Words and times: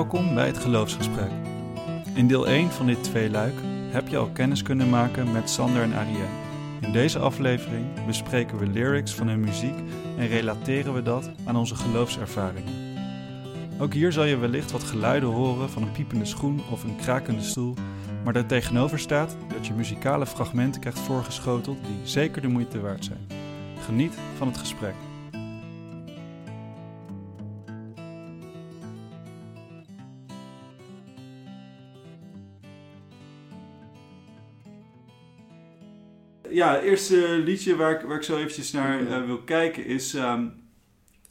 Welkom 0.00 0.34
bij 0.34 0.46
het 0.46 0.58
Geloofsgesprek. 0.58 1.30
In 2.14 2.28
deel 2.28 2.46
1 2.46 2.70
van 2.70 2.86
dit 2.86 3.04
tweeluik 3.04 3.54
heb 3.90 4.08
je 4.08 4.16
al 4.16 4.30
kennis 4.30 4.62
kunnen 4.62 4.88
maken 4.88 5.32
met 5.32 5.50
Sander 5.50 5.82
en 5.82 5.94
Ariane. 5.94 6.38
In 6.80 6.92
deze 6.92 7.18
aflevering 7.18 8.06
bespreken 8.06 8.58
we 8.58 8.66
lyrics 8.66 9.14
van 9.14 9.28
hun 9.28 9.40
muziek 9.40 9.74
en 10.18 10.26
relateren 10.26 10.94
we 10.94 11.02
dat 11.02 11.30
aan 11.44 11.56
onze 11.56 11.74
geloofservaringen. 11.74 12.72
Ook 13.78 13.92
hier 13.92 14.12
zal 14.12 14.24
je 14.24 14.36
wellicht 14.36 14.70
wat 14.70 14.82
geluiden 14.82 15.28
horen 15.28 15.70
van 15.70 15.82
een 15.82 15.92
piepende 15.92 16.24
schoen 16.24 16.60
of 16.70 16.84
een 16.84 16.96
krakende 16.96 17.42
stoel, 17.42 17.74
maar 18.24 18.32
daar 18.32 18.46
tegenover 18.46 18.98
staat 18.98 19.36
dat 19.54 19.66
je 19.66 19.72
muzikale 19.72 20.26
fragmenten 20.26 20.80
krijgt 20.80 20.98
voorgeschoteld 20.98 21.78
die 21.84 22.00
zeker 22.02 22.42
de 22.42 22.48
moeite 22.48 22.80
waard 22.80 23.04
zijn. 23.04 23.26
Geniet 23.84 24.14
van 24.36 24.46
het 24.46 24.58
gesprek. 24.58 24.94
Ja, 36.50 36.74
het 36.74 36.82
eerste 36.82 37.40
liedje 37.44 37.76
waar 37.76 37.90
ik, 37.90 38.00
waar 38.00 38.16
ik 38.16 38.22
zo 38.22 38.36
eventjes 38.36 38.72
naar 38.72 39.02
uh, 39.02 39.24
wil 39.26 39.38
kijken 39.38 39.86
is 39.86 40.14
um, 40.14 40.52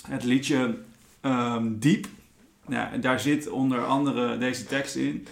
het 0.09 0.23
liedje 0.23 0.77
um, 1.21 1.79
Diep. 1.79 2.07
Ja, 2.67 2.91
en 2.91 3.01
daar 3.01 3.19
zit 3.19 3.49
onder 3.49 3.85
andere 3.85 4.37
deze 4.37 4.65
tekst 4.65 4.95
in. 4.95 5.27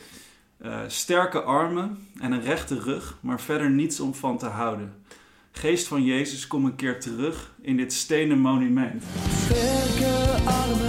Uh, 0.65 0.79
sterke 0.87 1.41
armen 1.41 2.07
en 2.19 2.31
een 2.31 2.41
rechte 2.41 2.79
rug, 2.79 3.17
maar 3.21 3.41
verder 3.41 3.69
niets 3.69 3.99
om 3.99 4.13
van 4.13 4.37
te 4.37 4.45
houden. 4.45 4.93
Geest 5.51 5.87
van 5.87 6.03
Jezus, 6.03 6.47
kom 6.47 6.65
een 6.65 6.75
keer 6.75 6.99
terug 6.99 7.53
in 7.61 7.77
dit 7.77 7.93
stenen 7.93 8.39
monument. 8.39 9.03
Sterke 9.45 10.43
armen 10.45 10.86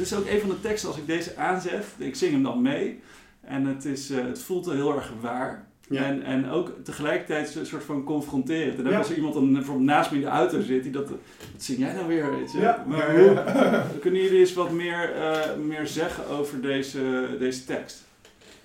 dit 0.00 0.10
is 0.10 0.18
ook 0.18 0.26
een 0.26 0.40
van 0.40 0.48
de 0.48 0.60
teksten 0.60 0.88
als 0.88 0.98
ik 0.98 1.06
deze 1.06 1.36
aanzet. 1.36 1.84
Ik 1.98 2.14
zing 2.14 2.32
hem 2.32 2.42
dan 2.42 2.62
mee. 2.62 3.00
En 3.40 3.66
het, 3.66 3.84
is, 3.84 4.10
uh, 4.10 4.24
het 4.24 4.42
voelt 4.42 4.70
heel 4.70 4.94
erg 4.94 5.12
waar. 5.20 5.68
Ja. 5.88 6.04
En, 6.04 6.22
en 6.22 6.48
ook 6.48 6.72
tegelijkertijd 6.84 7.54
een 7.54 7.66
soort 7.66 7.84
van 7.84 8.04
confronterend. 8.04 8.78
En 8.78 8.84
ook 8.86 8.92
Ja. 8.92 8.98
als 8.98 9.10
er 9.10 9.16
iemand 9.16 9.34
dan 9.34 9.52
bijvoorbeeld 9.52 9.86
naast 9.86 10.10
me 10.10 10.16
in 10.16 10.22
de 10.22 10.28
auto 10.28 10.60
zit, 10.60 10.82
die 10.82 10.92
dat, 10.92 11.08
wat 11.08 11.18
zing 11.56 11.78
jij 11.78 11.92
nou 11.92 12.06
weer? 12.08 12.30
Weet 12.38 12.52
je? 12.52 12.58
Ja. 12.58 12.84
Maar 12.88 13.18
hoe, 13.18 13.42
kunnen 14.00 14.22
jullie 14.22 14.38
eens 14.38 14.52
wat 14.52 14.70
meer, 14.70 15.14
eh, 15.14 15.56
meer 15.56 15.86
zeggen 15.86 16.26
over 16.26 16.60
deze, 16.60 17.28
deze 17.38 17.64
tekst? 17.64 18.04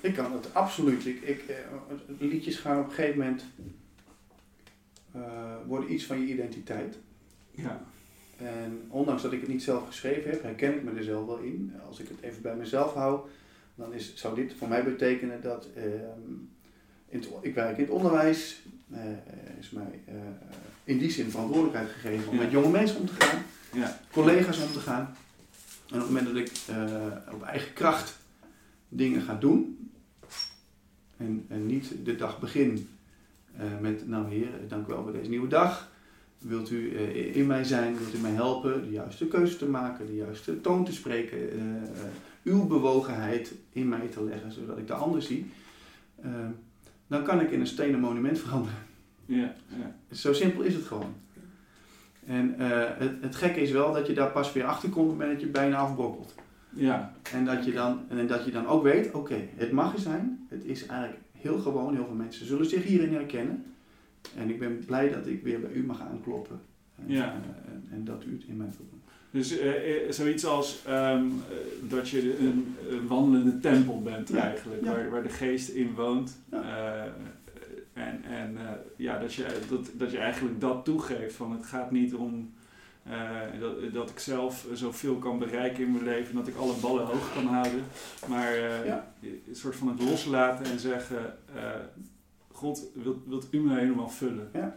Ik 0.01 0.13
kan 0.13 0.33
het 0.33 0.53
absoluut. 0.53 1.05
Ik, 1.05 1.21
ik, 1.21 1.43
eh, 1.47 1.55
liedjes 2.19 2.55
gaan 2.57 2.79
op 2.79 2.85
een 2.85 2.93
gegeven 2.93 3.17
moment 3.19 3.43
worden 5.67 5.93
iets 5.93 6.03
van 6.05 6.19
je 6.19 6.25
identiteit. 6.33 6.97
Ja, 7.51 7.81
En 8.37 8.85
ondanks 8.89 9.21
dat 9.21 9.31
ik 9.31 9.39
het 9.39 9.49
niet 9.49 9.63
zelf 9.63 9.87
geschreven 9.87 10.31
heb, 10.31 10.43
herken 10.43 10.75
ik 10.75 10.83
me 10.83 10.91
er 10.91 11.03
zelf 11.03 11.25
wel 11.25 11.37
in. 11.37 11.73
Als 11.87 11.99
ik 11.99 12.07
het 12.07 12.21
even 12.21 12.41
bij 12.41 12.55
mezelf 12.55 12.93
hou, 12.93 13.19
dan 13.75 13.93
is, 13.93 14.15
zou 14.15 14.35
dit 14.35 14.53
voor 14.53 14.67
mij 14.67 14.83
betekenen 14.83 15.41
dat 15.41 15.67
in 17.09 17.19
het, 17.19 17.29
ik 17.41 17.53
werk 17.55 17.77
in 17.77 17.83
het 17.83 17.93
onderwijs. 17.93 18.61
er 18.91 19.57
is 19.59 19.69
mij 19.69 19.99
eh, 20.05 20.13
in 20.83 20.97
die 20.97 21.11
zin 21.11 21.29
verantwoordelijkheid 21.29 21.89
gegeven 21.89 22.29
om 22.29 22.35
Ja. 22.35 22.41
met 22.41 22.51
jonge 22.51 22.69
mensen 22.69 22.99
om 22.99 23.05
te 23.05 23.13
gaan, 23.13 23.43
ja, 23.73 23.99
collega's 24.11 24.61
om 24.61 24.71
te 24.71 24.79
gaan. 24.79 25.15
En 25.89 26.01
op 26.01 26.07
het 26.07 26.07
moment 26.07 26.25
dat 26.27 26.35
ik 26.35 26.51
eh, 26.67 27.33
op 27.33 27.43
eigen 27.43 27.73
kracht 27.73 28.17
dingen 28.89 29.21
ga 29.21 29.35
doen 29.35 29.89
en, 31.17 31.45
en 31.49 31.65
niet 31.65 31.93
de 32.03 32.15
dag 32.15 32.39
begin 32.39 32.89
met, 33.81 34.07
nou 34.07 34.29
heer, 34.29 34.49
dank 34.67 34.87
u 34.87 34.89
wel 34.89 35.03
voor 35.03 35.11
deze 35.11 35.29
nieuwe 35.29 35.47
dag. 35.47 35.91
Wilt 36.47 36.71
u 36.71 36.95
eh, 36.95 37.35
in 37.35 37.47
mij 37.47 37.63
zijn, 37.63 37.97
wilt 37.97 38.13
u 38.13 38.17
mij 38.17 38.31
helpen 38.31 38.83
de 38.83 38.89
juiste 38.89 39.27
keuze 39.27 39.57
te 39.57 39.65
maken, 39.65 40.05
de 40.05 40.15
juiste 40.15 40.61
toon 40.61 40.85
te 40.85 40.93
spreken, 40.93 41.51
eh, 41.51 42.03
uw 42.43 42.67
bewogenheid 42.67 43.53
in 43.71 43.89
mij 43.89 44.07
te 44.07 44.23
leggen, 44.23 44.51
zodat 44.51 44.77
ik 44.77 44.87
de 44.87 44.93
ander 44.93 45.21
zie. 45.21 45.51
Eh, 46.21 46.31
dan 47.07 47.23
kan 47.23 47.41
ik 47.41 47.51
in 47.51 47.59
een 47.59 47.67
stenen 47.67 47.99
monument 47.99 48.39
veranderen. 48.39 48.77
ja, 49.25 49.55
ja. 49.67 49.95
Zo 50.15 50.33
simpel 50.33 50.61
is 50.61 50.73
het 50.73 50.83
gewoon. 50.83 51.13
En 52.25 52.53
het, 52.57 53.11
het 53.21 53.35
gekke 53.35 53.61
is 53.61 53.71
wel 53.71 53.93
dat 53.93 54.07
je 54.07 54.13
daar 54.13 54.31
pas 54.31 54.53
weer 54.53 54.65
achter 54.65 54.89
komt 54.89 55.05
op 55.05 55.09
het 55.09 55.19
moment 55.19 55.39
dat 55.39 55.47
je 55.47 55.53
bijna 55.53 55.77
afbrokkelt. 55.77 56.35
ja. 56.69 57.13
En 57.33 57.45
dat 57.45 57.65
je 57.65 57.71
dan, 57.71 57.99
en 58.09 58.27
dat 58.27 58.45
je 58.45 58.51
dan 58.51 58.67
ook 58.67 58.83
weet, 58.83 59.11
oké, 59.11 59.47
het 59.55 59.71
mag 59.71 59.93
er 59.93 59.99
zijn. 59.99 60.45
Het 60.49 60.65
is 60.65 60.85
eigenlijk 60.85 61.21
heel 61.31 61.59
gewoon. 61.59 61.95
Heel 61.95 62.05
veel 62.05 62.15
mensen 62.15 62.45
zullen 62.45 62.65
zich 62.65 62.83
hierin 62.83 63.13
herkennen. 63.13 63.74
En 64.37 64.49
ik 64.49 64.59
ben 64.59 64.83
blij 64.85 65.09
dat 65.09 65.27
ik 65.27 65.43
weer 65.43 65.59
bij 65.59 65.71
u 65.71 65.83
mag 65.85 66.01
aankloppen. 66.01 66.59
En, 66.95 67.03
Ja. 67.13 67.23
eh, 67.23 67.73
en, 67.73 67.87
en 67.91 68.03
dat 68.05 68.23
u 68.27 68.31
het 68.31 68.43
in 68.47 68.57
mij 68.57 68.67
doen. 68.77 69.01
Dus 69.31 69.57
eh, 69.57 70.05
eh, 70.05 70.11
zoiets 70.11 70.45
als 70.45 70.81
ehm, 70.85 71.25
eh, 71.25 71.55
dat 71.89 72.09
je 72.09 72.37
een, 72.39 72.75
een 72.89 73.07
wandelende 73.07 73.59
tempel 73.59 74.01
bent 74.01 74.29
Ja, 74.29 74.37
eigenlijk, 74.49 74.83
ja. 74.83 74.91
Waar, 74.91 75.09
waar 75.09 75.23
de 75.23 75.29
geest 75.29 75.69
in 75.69 75.93
woont. 75.93 76.37
En 77.93 78.23
en 78.23 78.57
ja, 78.95 79.19
dat, 79.19 79.33
je, 79.33 79.45
dat, 79.69 79.89
dat 79.93 80.11
je 80.11 80.17
eigenlijk 80.17 80.59
dat 80.61 80.85
toegeeft 80.85 81.35
van 81.35 81.51
het 81.51 81.65
gaat 81.65 81.91
niet 81.91 82.13
om 82.13 82.53
dat, 83.59 83.93
dat 83.93 84.09
ik 84.09 84.19
zelf 84.19 84.67
zoveel 84.73 85.15
kan 85.15 85.39
bereiken 85.39 85.83
in 85.83 85.91
mijn 85.91 86.03
leven, 86.03 86.35
dat 86.35 86.47
ik 86.47 86.55
alle 86.55 86.73
ballen 86.81 87.05
hoog 87.05 87.33
kan 87.33 87.45
houden. 87.45 87.81
Maar 88.27 88.57
Ja. 88.85 89.13
een 89.21 89.55
soort 89.55 89.75
van 89.75 89.87
het 89.87 90.01
loslaten 90.01 90.65
en 90.71 90.79
zeggen, 90.79 91.33
God, 92.55 92.83
wilt, 92.93 93.17
wilt 93.27 93.47
u 93.51 93.59
me 93.59 93.77
helemaal 93.79 94.09
vullen? 94.09 94.49
Ja. 94.53 94.75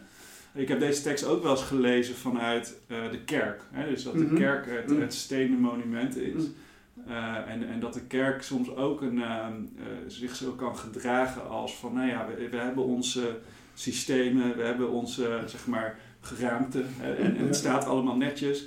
Ik 0.54 0.68
heb 0.68 0.80
deze 0.80 1.02
tekst 1.02 1.24
ook 1.26 1.42
wel 1.42 1.50
eens 1.50 1.62
gelezen 1.62 2.14
vanuit 2.14 2.74
eh, 2.86 2.96
de 3.10 3.20
kerk. 3.24 3.62
Hè? 3.70 3.88
Dus 3.88 4.02
dat 4.04 4.12
de 4.12 4.18
Mhm. 4.24 4.36
kerk 4.36 4.66
het, 4.66 4.90
Mhm. 4.90 5.00
het 5.00 5.14
stenen 5.14 5.58
monument 5.60 6.16
is. 6.16 6.32
Mhm. 6.32 7.10
Eh, 7.12 7.34
en, 7.52 7.68
en 7.68 7.80
dat 7.80 7.94
de 7.94 8.00
kerk 8.00 8.42
soms 8.42 8.76
ook 8.76 9.00
een, 9.02 9.22
ehm, 9.22 9.52
eh, 9.76 9.84
zich 10.06 10.34
zo 10.36 10.50
kan 10.50 10.76
gedragen 10.76 11.48
als 11.48 11.76
van, 11.76 11.94
nou 11.94 12.08
ja, 12.08 12.26
we, 12.36 12.48
we 12.48 12.56
hebben 12.56 12.84
onze 12.84 13.36
systemen, 13.74 14.56
we 14.56 14.62
hebben 14.62 14.90
onze, 14.90 15.40
zeg 15.46 15.66
maar, 15.66 15.98
geraamte. 16.20 16.82
hè, 16.98 17.14
en, 17.14 17.36
en 17.36 17.46
het 17.46 17.56
staat 17.56 17.84
allemaal 17.86 18.16
netjes. 18.16 18.66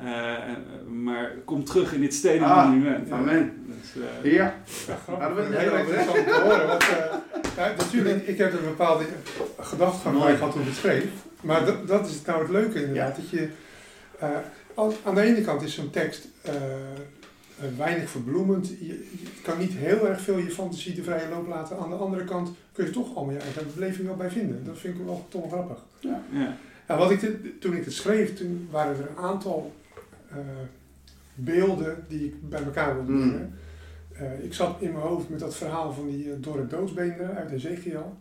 Eh, 0.00 0.38
maar 0.88 1.32
kom 1.44 1.64
terug 1.64 1.94
in 1.94 2.00
dit 2.00 2.14
stenen 2.14 2.48
Ah, 2.48 2.68
monument. 2.68 3.10
amen. 3.10 3.64
Dus, 3.66 4.02
eh, 4.22 4.32
Ja, 4.32 4.54
Ja, 5.06 5.34
Heel 5.34 5.76
interessant 5.76 6.26
te 6.28 6.40
horen. 6.44 6.66
Want, 6.66 6.82
eh, 6.82 7.14
ja, 7.56 7.74
natuurlijk, 7.78 8.26
ik 8.26 8.38
heb 8.38 8.52
een 8.52 8.64
bepaalde 8.64 9.04
gedachtegang 9.60 10.14
Mooi. 10.14 10.26
bij 10.28 10.36
gehad 10.36 10.52
toen 10.52 10.60
ik 10.62 10.66
het 10.68 10.76
schreef. 10.76 11.04
Maar 11.40 11.64
dat, 11.64 11.88
dat 11.88 12.08
is 12.08 12.22
nou 12.24 12.40
het 12.42 12.50
leuke 12.50 12.80
inderdaad. 12.80 13.16
Dat 13.16 13.30
je, 13.30 13.48
eh, 14.18 14.28
aan, 14.74 14.92
aan 15.04 15.14
de 15.14 15.20
ene 15.20 15.40
kant 15.40 15.62
is 15.62 15.74
zo'n 15.74 15.90
tekst 15.90 16.28
eh, 16.42 16.54
eh, 16.54 16.62
weinig 17.76 18.10
verbloemend. 18.10 18.68
Je, 18.68 18.86
je 19.10 19.26
kan 19.42 19.58
niet 19.58 19.72
heel 19.72 20.08
erg 20.08 20.20
veel 20.20 20.38
je 20.38 20.50
fantasie 20.50 20.94
de 20.94 21.02
vrije 21.02 21.28
loop 21.28 21.46
laten. 21.48 21.78
Aan 21.78 21.90
de 21.90 21.96
andere 21.96 22.24
kant 22.24 22.50
kun 22.72 22.84
je 22.84 22.90
toch 22.90 23.16
allemaal 23.16 23.34
je 23.34 23.40
eigen 23.40 23.66
beleving 23.74 24.06
wel 24.06 24.16
bij 24.16 24.30
vinden. 24.30 24.64
Dat 24.64 24.78
vind 24.78 24.98
ik 24.98 25.04
wel 25.04 25.26
toch 25.28 25.48
grappig. 25.50 25.78
ja. 26.00 26.22
Ja, 26.88 26.96
wat 26.98 27.10
ik 27.10 27.20
dit- 27.20 27.60
toen 27.60 27.74
ik 27.76 27.84
het 27.84 27.94
schreef, 27.94 28.36
toen 28.36 28.68
waren 28.70 28.96
er 28.96 29.08
een 29.10 29.24
aantal 29.24 29.74
eh, 30.30 30.36
beelden 31.34 32.04
die 32.08 32.24
ik 32.24 32.48
bij 32.48 32.62
elkaar 32.62 32.94
wilde 32.94 33.12
Mm. 33.12 33.54
Eh, 34.12 34.44
ik 34.44 34.54
zat 34.54 34.80
in 34.80 34.92
mijn 34.92 35.04
hoofd 35.04 35.28
met 35.28 35.40
dat 35.40 35.56
verhaal 35.56 35.92
van 35.92 36.06
die 36.08 36.24
uh, 36.26 36.32
dorre 36.40 36.66
doodsbeenderen 36.66 37.36
uit 37.36 37.50
Ezekiel. 37.50 38.16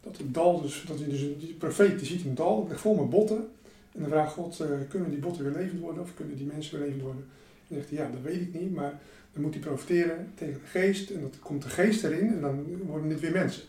Dat 0.00 0.16
het 0.16 0.34
dal, 0.34 0.60
dus, 0.62 0.84
dat 0.86 0.98
hij 0.98 1.08
dus 1.08 1.20
een, 1.20 1.36
die 1.38 1.54
profeet 1.54 1.98
die 1.98 2.08
ziet 2.08 2.24
een 2.24 2.34
dal, 2.34 2.66
ligt 2.68 2.80
vol 2.80 2.94
met 2.94 3.10
botten. 3.10 3.48
En 3.92 4.00
dan 4.00 4.08
vraagt 4.08 4.32
God, 4.32 4.60
eh, 4.60 4.68
kunnen 4.88 5.10
die 5.10 5.18
botten 5.18 5.44
weer 5.44 5.52
levend 5.62 5.80
worden 5.80 6.02
of 6.02 6.14
kunnen 6.14 6.36
die 6.36 6.46
mensen 6.46 6.76
weer 6.78 6.86
levend 6.86 7.02
worden? 7.02 7.22
En 7.22 7.66
dan 7.68 7.78
zegt 7.78 7.90
hij, 7.90 7.98
ja, 7.98 8.10
dat 8.12 8.22
weet 8.22 8.40
ik 8.40 8.60
niet, 8.60 8.74
maar 8.74 9.00
dan 9.32 9.42
moet 9.42 9.54
hij 9.54 9.62
profiteren 9.62 10.32
tegen 10.34 10.54
de 10.60 10.66
geest. 10.78 11.10
En 11.10 11.20
dan 11.20 11.30
komt 11.40 11.62
de 11.62 11.68
geest 11.68 12.04
erin 12.04 12.28
en 12.28 12.40
dan 12.40 12.64
worden 12.86 13.08
dit 13.08 13.20
weer 13.20 13.32
mensen. 13.32 13.62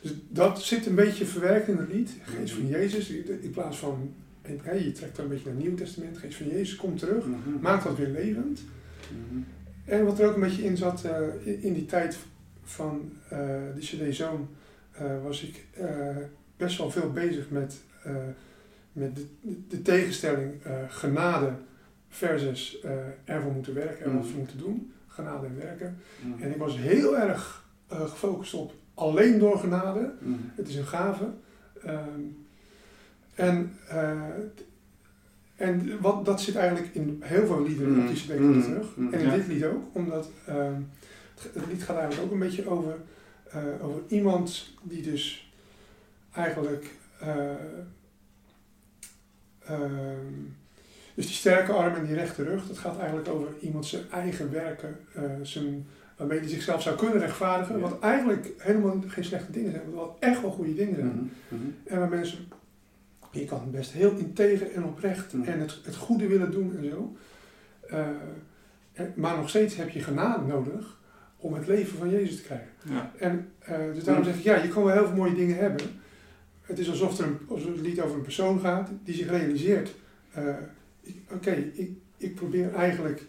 Dus 0.00 0.12
dat 0.28 0.62
zit 0.62 0.86
een 0.86 0.94
beetje 0.94 1.26
verwerkt 1.26 1.68
in 1.68 1.76
het 1.76 1.92
lied. 1.92 2.10
Geest 2.22 2.52
van 2.54 2.66
Jezus, 2.66 3.08
in 3.10 3.50
plaats 3.50 3.78
van, 3.78 4.12
hè, 4.62 4.72
je 4.72 4.92
trekt 4.92 5.16
dan 5.16 5.24
een 5.24 5.30
beetje 5.30 5.46
naar 5.46 5.54
het 5.54 5.64
Nieuw 5.64 5.76
Testament. 5.76 6.18
Geest 6.18 6.36
van 6.36 6.46
Jezus 6.46 6.76
komt 6.76 6.98
terug, 6.98 7.26
Mhm. 7.26 7.60
maakt 7.60 7.84
dat 7.84 7.96
weer 7.96 8.08
levend. 8.08 8.60
Mhm. 9.10 9.40
En 9.86 10.04
wat 10.04 10.18
er 10.18 10.28
ook 10.28 10.34
een 10.34 10.40
beetje 10.40 10.64
in 10.64 10.76
zat, 10.76 11.04
eh, 11.04 11.64
in- 11.64 11.72
die 11.72 11.86
tijd 11.86 12.16
van 12.62 13.12
eh 13.28 13.38
de 13.74 13.80
CD 13.80 14.14
Zoon, 14.14 14.48
eh, 14.92 15.22
was 15.22 15.42
ik 15.42 15.64
best 16.56 16.78
wel 16.78 16.90
veel 16.90 17.12
bezig 17.12 17.50
met, 17.50 17.76
met 18.92 19.16
de, 19.16 19.26
de 19.68 19.82
tegenstelling 19.82 20.52
genade 20.88 21.52
versus 22.08 22.78
ervoor 23.24 23.52
moeten 23.52 23.74
werken 23.74 24.04
en 24.04 24.12
wat 24.14 24.22
Mhm. 24.22 24.32
we 24.32 24.38
moeten 24.38 24.58
doen. 24.58 24.92
Genade 25.06 25.46
en 25.46 25.56
werken. 25.58 25.98
Mhm. 26.24 26.42
En 26.42 26.50
ik 26.50 26.56
was 26.56 26.76
heel 26.76 27.18
erg 27.18 27.64
gefocust 27.88 28.54
op 28.54 28.72
alleen 28.94 29.38
door 29.38 29.58
genade. 29.58 30.12
Mhm. 30.20 30.32
Het 30.54 30.68
is 30.68 30.76
een 30.76 30.86
gave. 30.86 31.24
Ehm, 31.82 32.20
en 33.34 33.76
En 35.56 36.00
wat, 36.00 36.24
dat 36.24 36.40
zit 36.40 36.54
eigenlijk 36.56 36.94
in 36.94 37.16
heel 37.24 37.46
veel 37.46 37.62
liederen 37.62 37.92
Mm. 37.92 38.00
op 38.00 38.06
die 38.06 38.16
CD 38.16 38.26
komt 38.36 38.40
Mm. 38.56 38.62
terug. 38.62 38.96
Mm. 38.96 39.12
En 39.12 39.20
in 39.20 39.26
Ja. 39.26 39.34
dit 39.36 39.46
lied 39.46 39.64
ook, 39.64 39.82
omdat 39.92 40.30
ehm, 40.46 40.80
het, 41.34 41.54
het 41.54 41.66
lied 41.66 41.82
gaat 41.82 41.96
eigenlijk 41.96 42.26
ook 42.26 42.32
een 42.32 42.46
beetje 42.46 42.68
over, 42.68 42.96
eh, 43.50 43.62
over 43.82 44.00
iemand 44.08 44.74
die 44.82 45.02
dus 45.02 45.50
eigenlijk 46.32 46.90
eh, 47.20 47.50
ehm, 49.66 50.32
dus 51.14 51.26
die 51.26 51.34
sterke 51.34 51.72
arm 51.72 51.94
en 51.94 52.06
die 52.06 52.14
rechte 52.14 52.42
rug, 52.42 52.66
dat 52.66 52.78
gaat 52.78 52.98
eigenlijk 52.98 53.28
over 53.28 53.48
iemand 53.60 53.86
zijn 53.86 54.02
eigen 54.10 54.50
werken, 54.52 54.96
eh, 55.14 55.22
zijn, 55.42 55.86
waarmee 56.16 56.38
hij 56.38 56.48
zichzelf 56.48 56.82
zou 56.82 56.96
kunnen 56.96 57.18
rechtvaardigen, 57.18 57.74
Ja. 57.74 57.80
wat 57.80 58.00
eigenlijk 58.00 58.48
helemaal 58.58 59.02
geen 59.06 59.24
slechte 59.24 59.52
dingen 59.52 59.70
zijn, 59.70 59.82
maar 59.86 59.94
wat 60.04 60.16
echt 60.20 60.40
wel 60.40 60.50
goede 60.50 60.74
dingen 60.74 60.94
zijn. 60.94 61.06
Mhm, 61.08 61.24
mhm. 61.62 61.70
En 61.84 61.98
waar 61.98 62.08
mensen, 62.08 62.38
je 63.38 63.44
kan 63.44 63.70
best 63.70 63.92
heel 63.92 64.16
integer 64.16 64.72
en 64.72 64.84
oprecht 64.84 65.32
Mm. 65.32 65.44
en 65.44 65.60
het, 65.60 65.78
het 65.84 65.96
goede 65.96 66.26
willen 66.26 66.50
doen 66.50 66.76
en 66.76 66.84
zo. 66.90 67.16
Eh, 67.88 68.06
en- 68.92 69.12
maar 69.16 69.36
nog 69.36 69.48
steeds 69.48 69.76
heb 69.76 69.88
je 69.88 70.00
genade 70.00 70.46
nodig 70.46 70.98
om 71.36 71.54
het 71.54 71.66
leven 71.66 71.98
van 71.98 72.10
Jezus 72.10 72.36
te 72.36 72.42
krijgen. 72.42 72.68
Ja. 72.88 73.12
En 73.18 73.48
eh, 73.58 73.78
dus 73.94 74.04
daarom 74.04 74.24
zeg 74.24 74.36
ik, 74.36 74.42
ja, 74.42 74.62
je 74.62 74.68
kan 74.68 74.84
wel 74.84 74.92
heel 74.94 75.06
veel 75.06 75.16
mooie 75.16 75.34
dingen 75.34 75.56
hebben. 75.56 75.86
Het 76.62 76.78
is 76.78 76.88
alsof, 76.90 77.18
er 77.18 77.24
een, 77.26 77.38
alsof 77.48 77.70
het 77.72 77.80
lied 77.80 78.00
over 78.00 78.16
een 78.16 78.22
persoon 78.22 78.60
gaat 78.60 78.90
die 79.04 79.14
zich 79.14 79.28
realiseert. 79.28 79.94
eh, 80.32 80.54
Oké, 81.32 81.50
ik, 81.72 81.90
ik 82.16 82.34
probeer 82.34 82.74
eigenlijk 82.74 83.22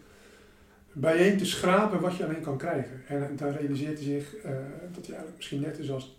bijeen 0.92 1.38
te 1.38 1.46
schrapen 1.46 2.00
wat 2.02 2.16
je 2.18 2.24
alleen 2.26 2.42
kan 2.42 2.58
krijgen. 2.58 3.02
En 3.08 3.22
eh, 3.24 3.28
dan 3.38 3.52
realiseert 3.52 3.98
hij 4.00 4.04
zich 4.04 4.36
eh, 4.36 4.52
dat 4.92 5.06
hij 5.06 5.16
eigenlijk 5.16 5.36
misschien 5.36 5.60
net 5.62 5.80
is 5.80 5.92
als, 5.92 6.17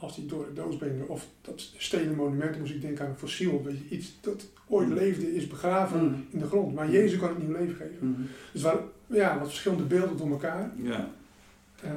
als 0.00 0.14
die 0.16 0.26
door 0.26 0.44
de 0.44 0.52
doodsbeenderen 0.52 1.08
of 1.08 1.26
dat 1.40 1.60
stenen 1.76 2.14
monument, 2.14 2.58
moest 2.58 2.74
ik 2.74 2.80
denken 2.80 3.04
aan 3.04 3.10
een 3.10 3.18
fossiel. 3.18 3.62
Weet 3.64 3.78
je, 3.78 3.96
iets 3.96 4.16
dat 4.20 4.46
ooit 4.66 4.88
Mm. 4.88 4.94
leefde 4.94 5.34
is 5.34 5.46
begraven 5.46 6.04
Mhm. 6.04 6.14
in 6.30 6.38
de 6.38 6.46
grond. 6.46 6.74
Maar 6.74 6.90
Jezus 6.90 7.18
kan 7.18 7.28
het 7.28 7.38
nieuw 7.38 7.56
leven 7.56 7.74
geven. 7.76 8.28
Dus 8.52 8.62
waar, 8.62 8.76
ja, 9.06 9.38
wat 9.38 9.48
verschillende 9.48 9.84
beelden 9.84 10.16
door 10.16 10.30
elkaar. 10.30 10.70
Ja. 10.82 11.08
Eh, 11.82 11.90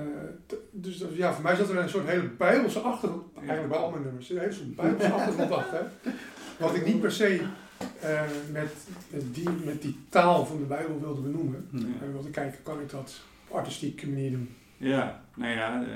dus 0.72 0.98
dat, 0.98 1.10
ja, 1.16 1.34
voor 1.34 1.44
mij 1.44 1.56
zat 1.56 1.70
er 1.70 1.78
een 1.78 1.90
soort 1.90 2.08
hele 2.08 2.30
bijbelse 2.38 2.80
achtergrond, 2.80 3.24
eigenlijk 3.38 3.70
bij 3.70 3.78
al 3.78 3.92
mijn 3.92 4.04
nummers, 4.04 4.30
een 4.30 4.38
hele 4.38 4.52
soort 4.52 4.76
bijbelse 4.76 5.12
achtergrond 5.12 5.52
achter. 5.52 5.92
Wat 6.60 6.76
ik 6.76 6.86
niet 6.86 7.02
per 7.02 7.12
se 7.12 7.42
eh, 8.00 8.22
met, 8.52 8.74
met, 9.10 9.24
die, 9.36 9.50
met 9.66 9.82
die 9.82 9.98
taal 10.10 10.46
van 10.46 10.58
de 10.58 10.64
Bijbel 10.64 11.00
wilde 11.00 11.22
benoemen. 11.22 11.68
En 12.02 12.12
wilde 12.12 12.30
kijken, 12.30 12.64
kan 12.64 12.80
ik 12.82 12.90
dat 12.90 13.22
op 13.48 13.56
artistieke 13.56 14.08
manier 14.10 14.32
doen. 14.32 14.50
Ja, 14.78 15.21
nou 15.36 15.52
ja, 15.54 15.82
eh, 15.82 15.88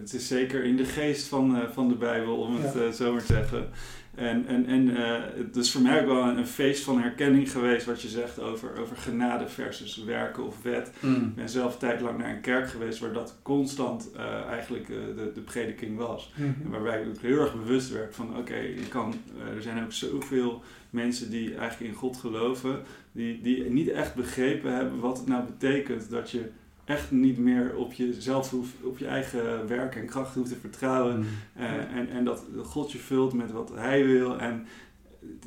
het 0.00 0.14
is 0.14 0.28
zeker 0.28 0.64
in 0.64 0.76
de 0.76 0.84
geest 0.84 1.26
van, 1.26 1.56
eh, 1.56 1.68
van 1.72 1.88
de 1.88 1.94
Bijbel, 1.94 2.36
om 2.36 2.56
het 2.56 2.74
Ja. 2.74 2.80
eh, 2.80 2.90
zo 2.90 3.12
maar 3.12 3.20
te 3.20 3.26
zeggen. 3.26 3.68
En, 4.14 4.46
en, 4.46 4.66
en 4.66 4.88
het 5.36 5.56
is 5.56 5.72
voor 5.72 5.80
mij 5.80 6.00
ook 6.00 6.06
wel 6.06 6.22
een, 6.22 6.38
een 6.38 6.46
feest 6.46 6.84
van 6.84 7.00
herkenning 7.00 7.50
geweest, 7.50 7.86
wat 7.86 8.02
je 8.02 8.08
zegt 8.08 8.40
over, 8.40 8.78
over 8.80 8.96
genade 8.96 9.48
versus 9.48 10.04
werken 10.04 10.46
of 10.46 10.62
wet. 10.62 10.92
Mhm. 11.00 11.14
Ik 11.14 11.34
ben 11.34 11.48
zelf 11.48 11.72
een 11.72 11.78
tijd 11.78 12.00
lang 12.00 12.18
naar 12.18 12.30
een 12.30 12.40
kerk 12.40 12.68
geweest 12.68 12.98
waar 12.98 13.12
dat 13.12 13.38
constant 13.42 14.12
eigenlijk 14.50 14.86
de, 14.86 15.30
de 15.34 15.40
prediking 15.40 15.96
was. 15.96 16.32
En 16.36 16.70
waarbij 16.70 17.00
ik 17.02 17.08
ook 17.08 17.20
heel 17.20 17.40
erg 17.40 17.54
bewust 17.54 17.90
werd 17.92 18.14
van 18.14 18.36
oké, 18.38 18.56
je 18.56 18.88
kan, 18.88 19.14
er 19.56 19.62
zijn 19.62 19.84
ook 19.84 19.92
zoveel 19.92 20.62
mensen 20.90 21.30
die 21.30 21.54
eigenlijk 21.56 21.92
in 21.92 21.98
God 21.98 22.16
geloven, 22.16 22.82
die, 23.12 23.40
die 23.42 23.64
niet 23.70 23.88
echt 23.88 24.14
begrepen 24.14 24.74
hebben 24.74 25.00
wat 25.00 25.18
het 25.18 25.26
nou 25.26 25.44
betekent 25.44 26.10
dat 26.10 26.30
je 26.30 26.50
echt 26.84 27.10
niet 27.10 27.38
meer 27.38 27.76
op 27.76 27.92
jezelf 27.92 28.50
hoeft, 28.50 28.72
op 28.82 28.98
je 28.98 29.06
eigen 29.06 29.66
werk 29.68 29.96
en 29.96 30.06
kracht 30.06 30.34
hoeft 30.34 30.48
te 30.48 30.56
vertrouwen. 30.56 31.18
Mhm. 31.18 31.28
Eh, 31.64 31.96
en, 31.96 32.10
en 32.10 32.24
dat 32.24 32.44
God 32.62 32.92
je 32.92 32.98
vult 32.98 33.32
met 33.32 33.52
wat 33.52 33.70
hij 33.74 34.06
wil. 34.06 34.38
En 34.38 34.66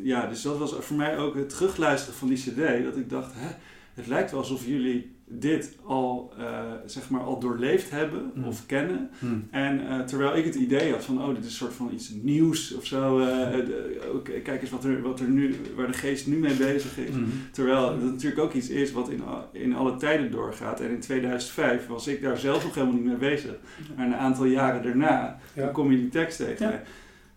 ja, 0.02 0.28
dus 0.28 0.42
dat 0.42 0.58
was 0.58 0.74
voor 0.80 0.98
mij 0.98 1.18
ook 1.18 1.36
het 1.36 1.50
terugluisteren 1.50 2.16
van 2.16 2.28
die 2.28 2.38
cd. 2.38 2.84
Dat 2.84 2.98
ik 2.98 3.10
dacht, 3.10 3.32
hè, 3.36 3.56
het 3.94 4.08
lijkt 4.08 4.32
wel 4.32 4.40
alsof 4.40 4.66
jullie 4.66 5.16
dit 5.30 5.78
al, 5.84 6.34
eh, 6.38 6.62
zeg 6.86 7.10
maar, 7.10 7.22
al 7.22 7.40
doorleefd 7.40 7.90
hebben 7.92 8.32
Mm. 8.36 8.44
of 8.44 8.66
kennen. 8.66 9.10
Mhm. 9.20 9.34
En 9.52 9.88
eh, 9.88 10.00
terwijl 10.00 10.36
ik 10.38 10.46
het 10.46 10.56
idee 10.56 10.92
had 10.92 11.04
van, 11.04 11.22
oh, 11.22 11.28
dit 11.28 11.38
is 11.38 11.46
een 11.46 11.52
soort 11.52 11.74
van 11.74 11.90
iets 11.94 12.10
nieuws 12.22 12.74
of 12.74 12.86
zo. 12.86 13.20
eh, 13.20 13.26
de- 13.52 14.12
oké, 14.14 14.32
kijk 14.32 14.62
eens 14.62 14.70
wat 14.70 14.84
er, 14.84 15.02
wat 15.02 15.20
er 15.20 15.28
nu, 15.30 15.56
waar 15.76 15.88
de 15.88 15.94
geest 15.94 16.28
nu 16.28 16.36
mee 16.38 16.54
bezig 16.56 16.98
is. 16.98 17.10
Terwijl 17.52 17.92
het 17.92 18.04
natuurlijk 18.04 18.42
ook 18.42 18.54
iets 18.54 18.70
is 18.70 18.92
wat 18.92 19.10
in, 19.10 19.22
in 19.52 19.76
alle 19.76 19.96
tijden 19.98 20.32
doorgaat. 20.32 20.80
En 20.80 20.90
in 20.90 21.00
2005 21.00 21.88
was 21.88 22.08
ik 22.08 22.22
daar 22.22 22.38
zelf 22.38 22.64
nog 22.64 22.74
helemaal 22.76 22.96
niet 22.96 23.06
mee 23.06 23.16
bezig. 23.16 23.52
Maar 23.96 24.06
een 24.06 24.16
aantal 24.16 24.46
jaren 24.46 24.84
daarna 24.84 25.40
Ja. 25.54 25.64
dan 25.64 25.72
kom 25.74 25.92
je 25.92 25.98
die 25.98 26.10
tekst 26.10 26.38
tegen. 26.38 26.70
Ja. 26.72 26.82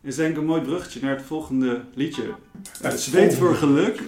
Is 0.03 0.17
denk 0.17 0.31
ik 0.31 0.37
een 0.37 0.45
mooi 0.45 0.63
bruggetje 0.63 1.01
naar 1.03 1.17
het 1.17 1.25
volgende 1.25 1.81
liedje. 1.95 2.23
Het 2.83 3.01
zweet 3.01 3.35
voor 3.35 3.55
geluk. 3.55 4.03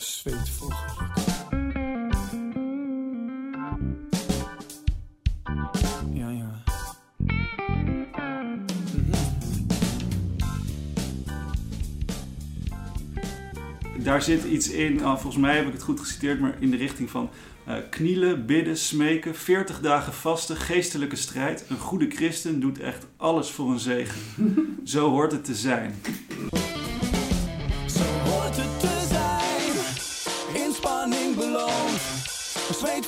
Zweet 0.00 0.48
voor 0.48 0.72
geluk. 0.72 1.18
Ja, 6.12 6.30
ja. 6.30 6.62
Mhm. 7.16 7.32
Daar 14.02 14.22
zit 14.22 14.44
iets 14.44 14.70
in, 14.70 15.04
ah, 15.04 15.12
volgens 15.12 15.36
mij 15.36 15.56
heb 15.56 15.66
ik 15.66 15.72
het 15.72 15.82
goed 15.82 16.00
geciteerd, 16.00 16.40
maar 16.40 16.56
in 16.60 16.70
de 16.70 16.76
richting 16.76 17.10
van 17.10 17.30
eh, 17.64 17.74
knielen, 17.90 18.46
bidden, 18.46 18.76
smeken, 18.76 19.34
40 19.34 19.80
dagen 19.80 20.12
vasten, 20.12 20.56
geestelijke 20.56 21.16
strijd. 21.16 21.64
Een 21.68 21.78
goede 21.78 22.10
christen 22.10 22.60
doet 22.60 22.78
echt 22.78 23.06
alles 23.16 23.50
voor 23.50 23.70
een 23.70 23.78
zegen. 23.78 24.20
Zo 24.84 25.10
hoort 25.10 25.32
het 25.32 25.44
te 25.44 25.54
zijn. 25.54 25.94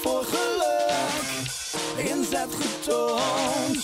Voor 0.02 0.24
geluk. 0.24 2.10
Inzet 2.10 2.54
getoond. 2.60 3.78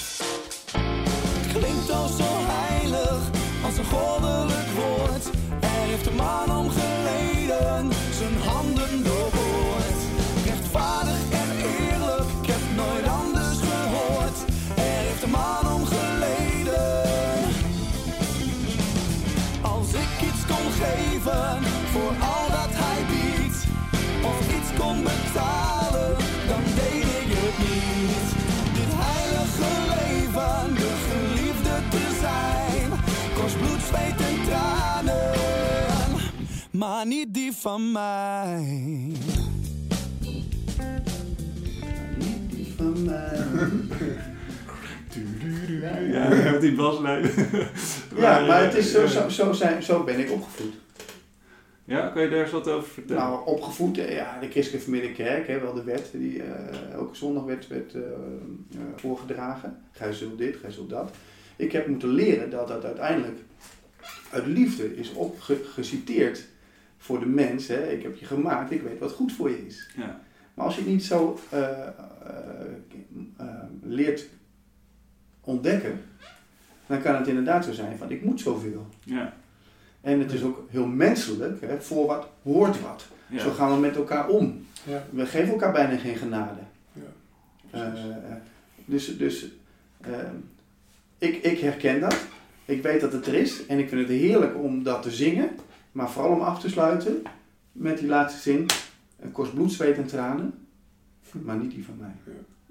Klinkt 1.53 1.91
al 1.91 2.09
zo 2.09 2.31
heilig 2.55 3.21
als 3.65 3.77
een 3.79 3.85
goddelijk 3.85 4.69
woord. 4.81 5.25
Er 5.61 5.81
heeft 5.89 6.07
een 6.07 6.17
man 6.17 6.57
om 6.59 6.71
geleden, 6.71 7.93
zijn 8.19 8.37
handen 8.49 9.05
doorboord. 9.05 10.01
Rechtvaardig 10.45 11.21
en 11.31 11.51
eerlijk, 11.75 12.29
ik 12.43 12.47
heb 12.47 12.63
nooit 12.77 13.07
anders 13.23 13.59
gehoord. 13.71 14.39
Er 14.77 15.01
heeft 15.07 15.23
een 15.23 15.31
man 15.31 15.73
om 15.75 15.85
geleden. 15.85 16.97
Als 19.63 19.89
ik 20.05 20.11
iets 20.29 20.43
kon 20.53 20.69
geven 20.83 21.63
voor 21.93 22.15
al 22.33 22.47
dat 22.59 22.73
hij 22.83 23.01
biedt, 23.11 23.59
of 24.23 24.41
iets 24.57 24.71
kon 24.81 25.03
betalen, 25.03 25.58
maar 36.79 37.07
niet 37.07 37.35
die 37.35 37.53
van 37.53 37.93
mij. 37.93 38.63
Niet 42.19 42.51
die 42.51 42.75
van 42.77 43.05
mij. 43.05 43.47
Ja, 46.11 46.29
met 46.29 46.61
die 46.61 46.75
baslijn. 46.75 47.31
Ja, 48.17 48.47
maar 48.47 48.65
het 48.65 48.75
is 48.75 48.93
zo, 48.93 49.07
zo, 49.07 49.29
zo, 49.29 49.53
zijn, 49.53 49.83
zo 49.83 50.05
ben 50.05 50.19
ik 50.19 50.31
opgevoed. 50.31 50.75
Ja, 51.85 52.09
kan 52.09 52.23
je 52.23 52.29
daar 52.29 52.43
eens 52.43 52.51
wat 52.51 52.69
over 52.69 52.89
vertellen? 52.89 53.23
Nou, 53.23 53.47
opgevoed, 53.47 53.99
eh, 53.99 54.15
ja, 54.15 54.39
de 54.41 54.51
christelijke 54.51 54.85
familie 54.85 55.13
kerk, 55.13 55.47
hè, 55.47 55.61
wel 55.61 55.75
de 55.75 55.85
wet 55.85 56.11
die 56.13 56.43
eh, 56.43 56.93
elke 56.93 57.17
zondag 57.17 57.45
werd, 57.45 57.69
werd 57.69 57.95
eh, 57.95 58.03
eh, 58.03 58.81
voorgedragen. 58.97 59.79
Gij 59.91 60.13
zult 60.13 60.39
dit, 60.39 60.57
gij 60.57 60.71
zult 60.71 60.91
dat. 60.91 61.11
Ik 61.57 61.73
heb 61.73 61.87
moeten 61.87 62.09
leren 62.09 62.51
dat 62.51 62.69
dat 62.69 62.85
uiteindelijk 62.85 63.39
uit 64.31 64.47
liefde 64.47 64.97
is 64.97 65.13
opgeciteerd 65.13 66.47
voor 66.99 67.21
de 67.21 67.27
mens. 67.27 67.67
Hè. 67.69 67.91
Ik 67.91 68.03
heb 68.03 68.17
je 68.17 68.27
gemaakt, 68.27 68.71
ik 68.71 68.83
weet 68.83 68.99
wat 68.99 69.13
goed 69.13 69.33
voor 69.33 69.51
je 69.51 69.67
is. 69.67 69.91
ja. 69.97 70.21
Maar 70.59 70.67
als 70.67 70.77
je 70.77 70.83
het 70.83 70.91
niet 70.91 71.05
zo 71.05 71.39
eh, 71.51 71.61
eh, 71.61 71.89
eh, 73.37 73.47
leert 73.83 74.29
ontdekken, 75.41 76.01
dan 76.87 77.03
kan 77.03 77.15
het 77.15 77.27
inderdaad 77.27 77.65
zo 77.65 77.73
zijn 77.73 77.99
van 77.99 78.11
ik 78.11 78.23
moet 78.25 78.41
zoveel. 78.41 78.87
Ja. 79.05 79.37
En 80.01 80.21
het 80.21 80.33
is 80.33 80.43
ook 80.43 80.67
heel 80.71 80.87
menselijk, 80.87 81.61
hè, 81.61 81.81
voor 81.81 82.07
wat 82.07 82.29
hoort 82.43 82.81
wat. 82.81 83.07
Ja. 83.27 83.39
Zo 83.39 83.51
gaan 83.51 83.75
we 83.75 83.81
met 83.81 83.97
elkaar 83.97 84.29
om. 84.29 84.67
Ja, 84.85 85.05
We 85.11 85.27
geven 85.27 85.49
elkaar 85.49 85.73
bijna 85.73 85.97
geen 85.97 86.17
genade. 86.17 86.61
dus 88.85 89.17
dus 89.17 89.47
ik, 91.19 91.43
ik 91.43 91.59
herken 91.59 92.01
dat. 92.01 92.17
Ik 92.65 92.83
weet 92.83 93.01
dat 93.01 93.13
het 93.13 93.27
er 93.27 93.35
is. 93.35 93.67
En 93.67 93.79
ik 93.79 93.89
vind 93.89 94.01
het 94.01 94.19
heerlijk 94.19 94.57
om 94.57 94.83
dat 94.83 95.03
te 95.03 95.11
zingen. 95.11 95.51
Maar 95.93 96.11
vooral 96.11 96.33
om 96.33 96.41
af 96.41 96.61
te 96.61 96.69
sluiten 96.69 97.23
met 97.73 97.99
die 97.99 98.09
laatste 98.09 98.41
zin. 98.41 98.67
Het 99.17 99.33
kost 99.33 99.55
bloed, 99.55 99.73
zweet 99.73 99.97
en 99.97 100.07
tranen. 100.07 100.55
Maar 101.43 101.57
niet 101.57 101.71
die 101.71 101.85
van 101.85 101.95
mij. 101.99 102.15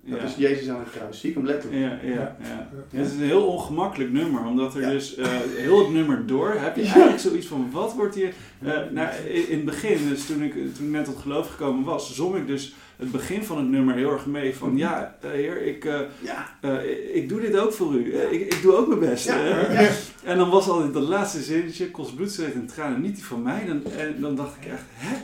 Dat 0.04 0.20
Ja. 0.20 0.26
is 0.26 0.36
Jezus 0.36 0.70
aan 0.70 0.80
het 0.80 0.90
kruis. 0.92 1.20
Zie 1.20 1.30
ik 1.30 1.36
hem 1.36 1.46
letterlijk. 1.46 1.82
Ja, 1.82 2.10
ja, 2.10 2.14
ja. 2.16 2.38
Ja. 2.42 2.70
Het 2.98 3.06
is 3.08 3.14
een 3.14 3.20
heel 3.20 3.46
ongemakkelijk 3.48 4.12
nummer, 4.12 4.46
omdat 4.46 4.76
er 4.76 4.82
Ja. 4.82 4.90
dus 4.90 5.16
eh, 5.16 5.28
heel 5.56 5.80
het 5.80 5.90
nummer 5.94 6.26
door 6.26 6.54
heb 6.54 6.76
je 6.76 6.82
eigenlijk 6.82 7.20
zoiets 7.20 7.48
van 7.48 7.72
wat 7.72 7.94
wordt 7.94 8.16
hier. 8.16 8.34
eh, 8.60 8.72
nou, 8.92 9.16
in, 9.16 9.50
in 9.50 9.56
het 9.56 9.66
begin, 9.66 10.08
dus 10.10 10.26
toen 10.26 10.42
ik, 10.42 10.54
toen 10.54 10.86
ik 10.86 10.92
net 10.92 11.06
tot 11.06 11.18
geloof 11.18 11.50
gekomen 11.50 11.84
was, 11.84 12.16
zong 12.16 12.36
ik 12.36 12.48
dus 12.48 12.76
het 12.98 13.12
begin 13.12 13.44
van 13.44 13.58
het 13.58 13.68
nummer 13.70 13.96
heel 13.96 14.12
erg 14.12 14.26
mee. 14.26 14.56
Van 14.56 14.78
ja, 14.78 15.16
eh, 15.22 15.30
heer, 15.32 15.62
ik, 15.62 15.86
eh, 15.86 16.00
Ja. 16.20 16.46
eh, 16.62 17.16
ik 17.16 17.30
doe 17.30 17.42
dit 17.42 17.58
ook 17.58 17.74
voor 17.74 17.94
u. 17.94 18.16
Ik, 18.16 18.42
ik 18.54 18.62
doe 18.62 18.76
ook 18.76 18.88
mijn 18.88 19.00
best. 19.00 19.26
Ja. 19.26 19.38
Ja. 19.46 19.88
En 20.24 20.38
dan 20.38 20.50
was 20.50 20.68
altijd 20.70 20.94
dat 20.94 21.04
laatste 21.08 21.42
zinnetje, 21.42 21.92
kost 21.92 22.16
bloed, 22.16 22.32
zweet 22.32 22.54
en 22.54 22.66
tranen, 22.68 23.02
niet 23.02 23.16
die 23.16 23.26
van 23.26 23.42
mij. 23.42 23.66
Dan, 23.66 23.92
en 23.98 24.16
dan 24.22 24.36
dacht 24.36 24.56
ik 24.62 24.72
echt, 24.72 24.84
hè? 24.94 25.16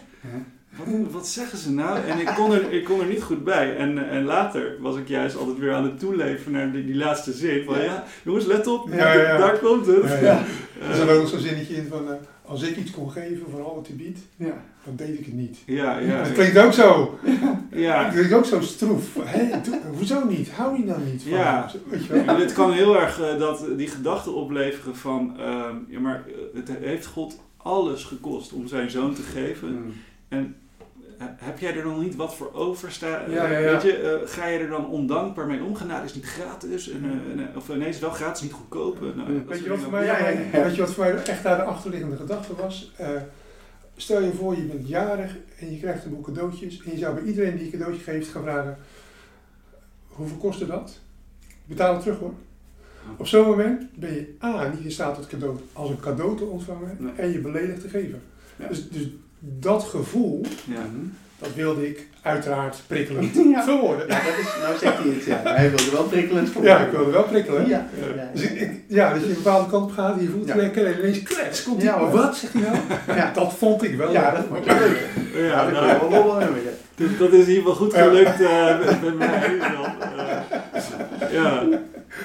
Wat, 0.78 1.12
wat 1.12 1.28
zeggen 1.28 1.58
ze 1.58 1.72
nou? 1.72 2.00
En 2.08 2.20
ik 2.20 2.26
kon 2.36 2.52
er, 2.54 2.72
ik 2.72 2.84
kon 2.84 3.00
er 3.00 3.06
niet 3.06 3.22
goed 3.24 3.44
bij. 3.44 3.76
En, 3.78 4.10
en 4.10 4.24
later 4.24 4.76
was 4.80 4.96
ik 4.98 5.08
juist 5.08 5.38
altijd 5.38 5.58
weer 5.58 5.74
aan 5.74 5.84
het 5.84 6.00
toeleven 6.00 6.52
naar 6.52 6.72
die, 6.72 6.86
die 6.86 6.96
laatste 6.96 7.32
zin. 7.34 7.64
Van 7.66 7.82
Ja. 7.84 8.04
jongens, 8.24 8.46
let 8.46 8.68
op, 8.68 8.92
daar 8.92 9.58
komt 9.60 9.86
het. 9.86 10.04
Er 10.04 10.96
zit 10.96 11.10
ook 11.10 11.20
nog 11.20 11.30
zo'n 11.30 11.40
zinnetje 11.40 11.76
in 11.76 11.88
van, 11.90 12.08
als 12.54 12.62
ik 12.70 12.78
iets 12.78 12.92
kon 12.92 13.12
geven 13.12 13.46
voor 13.52 13.64
al 13.64 13.76
wat 13.76 13.88
hij 13.88 13.96
biedt, 13.96 14.20
Ja. 14.36 14.64
dan 14.84 14.96
deed 14.96 15.20
ik 15.20 15.26
het 15.26 15.34
niet. 15.34 15.58
Ja, 15.66 15.98
ja, 16.00 16.24
Dat 16.24 16.32
klinkt 16.34 16.58
ook 16.58 16.74
zo. 16.74 17.20
ja. 17.72 18.04
Dat 18.04 18.14
klinkt 18.14 18.34
ook 18.34 18.46
zo 18.46 18.62
stroef. 18.62 19.16
Hé, 19.24 19.62
doe- 19.64 19.80
hoezo 19.98 20.26
niet? 20.28 20.52
Hou 20.52 20.78
je 20.78 20.86
nou 20.86 21.02
niet 21.12 21.22
van? 21.22 21.32
Ja. 21.32 21.72
Weet 21.90 22.06
je 22.06 22.14
wel? 22.14 22.26
En 22.26 22.38
dit 22.38 22.54
kan 22.54 22.72
heel 22.74 23.00
erg 23.00 23.22
eh, 23.22 23.40
dat, 23.40 23.66
die 23.78 23.88
gedachte 23.88 24.32
opleveren 24.32 24.96
van, 24.96 25.34
ehm, 25.40 25.76
ja, 25.88 26.00
maar 26.00 26.24
eh, 26.28 26.34
het 26.60 26.70
heeft 26.80 27.06
God 27.06 27.40
alles 27.58 28.04
gekost 28.04 28.54
om 28.54 28.68
zijn 28.68 28.90
zoon 28.90 29.14
te 29.14 29.22
geven. 29.22 29.70
Mm. 29.72 29.94
En 30.28 30.56
heb 31.18 31.60
jij 31.60 31.76
er 31.76 31.84
dan 31.84 32.00
niet 32.00 32.16
wat 32.16 32.36
voor? 32.36 32.52
Ja, 33.00 33.50
ja, 33.50 33.58
ja. 33.58 33.72
Weet 33.72 33.82
je, 33.82 33.98
eh, 33.98 34.30
ga 34.30 34.46
je 34.48 34.60
er 34.60 34.70
dan 34.70 34.88
ondankbaar 34.90 35.48
mee 35.48 35.64
omgaan? 35.64 35.88
Nou, 35.88 36.00
het 36.00 36.10
is 36.10 36.16
niet 36.16 36.26
gratis. 36.26 36.90
En, 36.90 37.04
eh, 37.04 37.32
en, 37.32 37.50
eh, 37.50 37.58
of 37.58 37.70
eh, 37.70 37.76
nee, 37.76 37.90
is 37.90 38.00
wel 38.00 38.10
gratis, 38.10 38.42
niet 38.42 38.52
goedkoop. 38.52 39.00
Nou, 39.02 39.34
dat 39.34 39.46
Weet 39.48 39.64
je, 39.64 39.70
wat 39.70 39.80
voor 39.80 39.92
mij, 39.92 40.50
weet 40.52 40.76
je 40.76 40.82
wat 40.82 40.94
voor 40.94 41.04
mij 41.04 41.24
echt 41.24 41.44
daar 41.44 41.58
de 41.58 41.64
achterliggende 41.64 42.16
gedachte 42.16 42.56
was? 42.56 42.92
Eh, 42.98 43.10
stel 43.96 44.22
je 44.22 44.34
voor, 44.34 44.56
je 44.56 44.62
bent 44.64 44.88
jarig 44.88 45.38
en 45.60 45.72
je 45.72 45.80
krijgt 45.80 46.06
een 46.06 46.12
boel 46.12 46.22
cadeautjes. 46.22 46.82
En 46.86 46.92
je 46.92 46.98
zou 46.98 47.14
bij 47.16 47.24
iedereen 47.24 47.56
die 47.58 47.66
een 47.66 47.72
cadeautje 47.72 48.04
geeft 48.04 48.30
gaan 48.30 48.44
vragen, 48.44 48.78
hoeveel 50.08 50.38
kostte 50.38 50.66
dat? 50.66 51.00
Betaal 51.66 51.94
het 51.94 52.02
terug 52.02 52.20
hoor. 52.20 52.34
Op 53.18 53.28
zo'n 53.28 53.46
moment 53.46 53.84
ben 53.96 54.14
je 54.14 54.36
A, 54.44 54.68
niet 54.68 54.84
in 54.84 54.92
staat 54.92 55.18
het 55.18 55.28
cadeau 55.28 55.60
als 55.74 55.90
een 55.90 56.00
cadeau 56.00 56.38
te 56.38 56.44
ontvangen 56.44 56.98
Nee. 57.00 57.12
en 57.16 57.32
je 57.32 57.40
beledigd 57.40 57.82
te 57.82 57.90
geven. 57.90 58.22
Ja. 58.56 58.68
Dus, 58.68 58.90
dus 58.90 59.08
dat 59.46 59.84
gevoel, 59.84 60.42
Ja. 60.66 60.76
Dat 61.40 61.54
wilde 61.56 61.88
ik 61.88 62.08
uiteraard 62.22 62.82
prikkelend 62.88 63.34
Ja. 63.54 63.64
verwoorden. 63.64 64.08
Ja, 64.08 64.14
dat 64.16 64.38
is, 64.40 64.48
nou 64.62 64.78
zegt 64.78 64.98
hij 64.98 65.08
het. 65.14 65.24
Ja. 65.26 65.42
Hij 65.44 65.70
wilde 65.70 65.92
wel 65.92 66.04
prikkelend 66.04 66.50
voor 66.50 66.64
Ja, 66.64 66.80
ik 66.80 66.92
wilde 66.92 67.12
wel 67.12 67.24
prikkelen. 67.24 67.68
Ja. 67.68 67.88
Ja. 68.16 68.30
Dus 68.34 68.42
ik, 68.44 68.60
ik- 68.60 68.82
ja, 68.88 69.14
dat 69.14 69.22
je 69.24 69.28
een 69.28 69.34
bepaalde 69.34 69.70
kant 69.70 69.84
op 69.84 69.92
gaat, 69.92 70.16
je 70.22 70.30
voelt 70.30 70.48
Ja. 70.48 70.56
lekker 70.56 70.86
en 70.86 71.00
ineens 71.00 71.24
klets, 71.24 71.64
komt 71.64 71.82
Ja, 71.82 72.00
hij, 72.04 72.10
wat 72.12 72.36
zegt 72.38 72.54
hij 72.54 72.62
nou? 72.62 72.76
Ja. 73.20 73.32
Dat 73.34 73.54
vond 73.58 73.84
ik 73.84 73.96
wel. 73.96 74.12
Ja, 74.12 74.32
dat 74.32 74.44
vond 74.50 74.66
je 74.66 74.72
leuk. 74.80 75.08
Ja, 75.34 75.46
Ja, 75.48 75.64
dat 75.70 75.74
nou, 76.10 76.12
wel. 76.12 76.40
Ja. 76.42 76.48
dat, 77.20 77.32
is 77.32 77.46
in 77.46 77.54
ieder 77.54 77.56
geval 77.56 77.76
goed 77.76 77.94
Ja. 77.94 78.04
gelukt 78.04 78.42
eh, 78.42 78.80
met, 78.80 79.02
met 79.02 79.18
mij. 79.18 79.58
Dan. 79.60 80.10
Eh, 81.30 81.62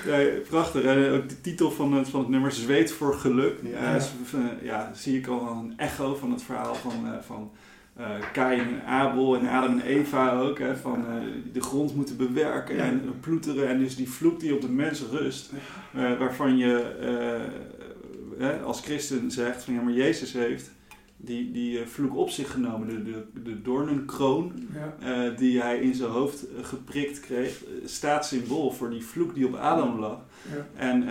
ja. 0.06 0.18
Prachtig. 0.48 0.82
En 0.82 1.10
ook 1.10 1.28
de 1.28 1.40
titel 1.40 1.70
van 1.70 1.92
het, 1.92 2.08
van 2.08 2.20
het 2.20 2.28
nummer, 2.28 2.52
Zweet 2.52 2.92
voor 2.92 3.14
geluk. 3.14 3.54
Ja. 3.62 3.94
Is, 3.94 4.10
eh, 4.34 4.66
ja, 4.66 4.90
zie 4.94 5.18
ik 5.18 5.26
al 5.26 5.48
een 5.50 5.72
echo 5.76 6.14
van 6.14 6.30
het 6.30 6.42
verhaal 6.42 6.74
van, 6.74 7.06
eh 7.06 7.12
van 7.26 7.50
eh 7.96 8.10
Kain 8.32 8.60
en 8.60 8.84
Abel 8.86 9.36
en 9.36 9.48
Adam 9.48 9.78
en 9.80 9.86
Eva 9.86 10.38
ook. 10.38 10.58
Hè, 10.58 10.76
van 10.76 11.04
eh, 11.06 11.14
de 11.52 11.60
grond 11.60 11.94
moeten 11.94 12.16
bewerken 12.16 12.76
Ja. 12.76 12.82
en 12.82 13.14
ploeteren. 13.20 13.68
En 13.68 13.78
dus 13.78 13.96
die 13.96 14.10
vloek 14.10 14.40
die 14.40 14.54
op 14.54 14.60
de 14.60 14.68
mens 14.68 15.02
rust. 15.10 15.50
eh, 15.94 16.18
waarvan 16.18 16.56
je 16.56 16.80
eh, 17.00 18.48
eh, 18.50 18.64
als 18.64 18.80
christen 18.80 19.30
zegt 19.30 19.64
van 19.64 19.74
ja, 19.74 19.80
maar 19.80 19.92
Jezus 19.92 20.32
heeft 20.32 20.70
die, 21.20 21.50
die 21.50 21.78
eh, 21.80 21.86
vloek 21.86 22.16
op 22.16 22.30
zich 22.30 22.50
genomen. 22.50 22.88
De, 22.88 23.02
de, 23.02 23.24
de 23.42 23.62
doornenkroon 23.62 24.52
Ja. 24.74 24.96
eh, 25.28 25.36
die 25.36 25.60
hij 25.60 25.78
in 25.78 25.94
zijn 25.94 26.10
hoofd 26.10 26.42
eh, 26.56 26.64
geprikt 26.64 27.20
kreeg, 27.20 27.62
staat 27.84 28.26
symbool 28.26 28.70
voor 28.70 28.90
die 28.90 29.04
vloek 29.04 29.34
die 29.34 29.46
op 29.46 29.54
Adam 29.54 29.98
lag. 29.98 30.18
Ja. 30.54 30.66
En 30.76 31.04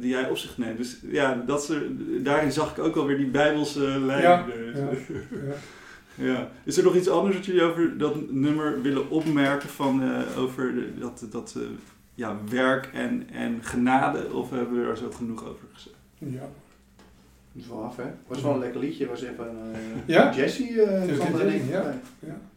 die 0.00 0.14
hij 0.14 0.30
op 0.30 0.36
zich 0.36 0.58
neemt. 0.58 0.76
Dus 0.76 0.98
ja, 1.10 1.42
dat 1.46 1.72
daarin 2.22 2.52
zag 2.52 2.76
ik 2.76 2.84
ook 2.84 2.96
alweer 2.96 3.16
die 3.16 3.30
bijbelse 3.30 3.80
lijn. 4.00 4.22
Ja, 6.16 6.24
ja. 6.24 6.50
Is 6.64 6.76
er 6.76 6.84
nog 6.84 6.96
iets 6.96 7.08
anders 7.08 7.36
wat 7.36 7.46
jullie 7.46 7.62
over 7.62 7.98
dat 7.98 8.30
nummer 8.30 8.82
willen 8.82 9.10
opmerken? 9.10 9.68
Van, 9.68 10.02
over 10.36 10.74
de- 10.74 10.98
dat, 10.98 11.26
dat 11.30 11.56
ja, 12.14 12.38
werk 12.50 12.90
en, 12.92 13.28
en 13.32 13.58
genade? 13.62 14.32
Of 14.32 14.50
hebben 14.50 14.80
we 14.80 14.86
er 14.90 14.96
zo 14.96 15.10
genoeg 15.10 15.44
over 15.44 15.64
gezegd? 15.72 15.96
Ja. 16.18 16.48
Dat 17.54 17.62
is 17.62 17.68
wel 17.68 17.82
af, 17.84 17.96
hè? 17.96 18.04
Was 18.26 18.42
wel 18.42 18.52
een 18.52 18.58
lekker 18.58 18.80
liedje. 18.80 19.06
Was 19.06 19.22
even 19.22 19.46
eh 19.72 19.78
Ja? 20.06 20.34
Jesse 20.34 20.82
eh 20.82 21.36
denk 21.36 21.50
ik 21.62 21.70
ja. 21.70 22.00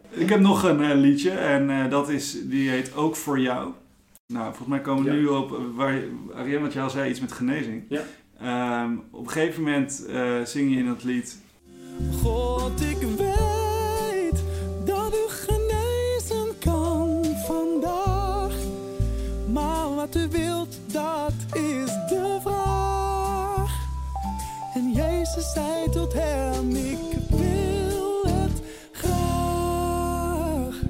Ik 0.10 0.30
heb 0.30 0.40
nog 0.40 0.64
een 0.64 0.82
eh, 0.84 0.96
liedje 0.96 1.30
en 1.32 1.70
eh, 1.70 1.90
dat 1.90 2.10
is, 2.10 2.38
die 2.48 2.70
heet 2.70 2.96
Ook 2.96 3.16
voor 3.16 3.40
jou. 3.40 3.72
Nou, 4.34 4.46
volgens 4.46 4.68
mij 4.68 4.80
komen 4.82 5.04
we 5.04 5.10
Ja. 5.12 5.16
nu 5.16 5.26
op, 5.28 5.52
eh, 5.52 5.58
waar, 5.76 6.00
Ariane, 6.36 6.60
wat 6.64 6.74
jij 6.74 6.84
al 6.84 6.90
zei, 6.90 7.10
iets 7.10 7.20
met 7.20 7.32
genezing. 7.32 7.84
Ja. 7.90 8.02
Ehm, 8.40 8.92
op 9.12 9.26
een 9.26 9.32
gegeven 9.32 9.64
moment 9.64 10.06
eh, 10.06 10.42
zing 10.44 10.72
je 10.72 10.78
in 10.78 10.86
dat 10.88 11.04
lied, 11.04 11.38
God, 12.22 12.82
ik 12.82 12.98
weet 13.18 13.27
Jezus 25.38 25.54
zei 25.54 25.90
tot 25.92 26.14
hem, 26.14 26.70
ik 26.76 26.98
wil 27.30 28.22
het 28.26 28.62
graag. 28.92 30.82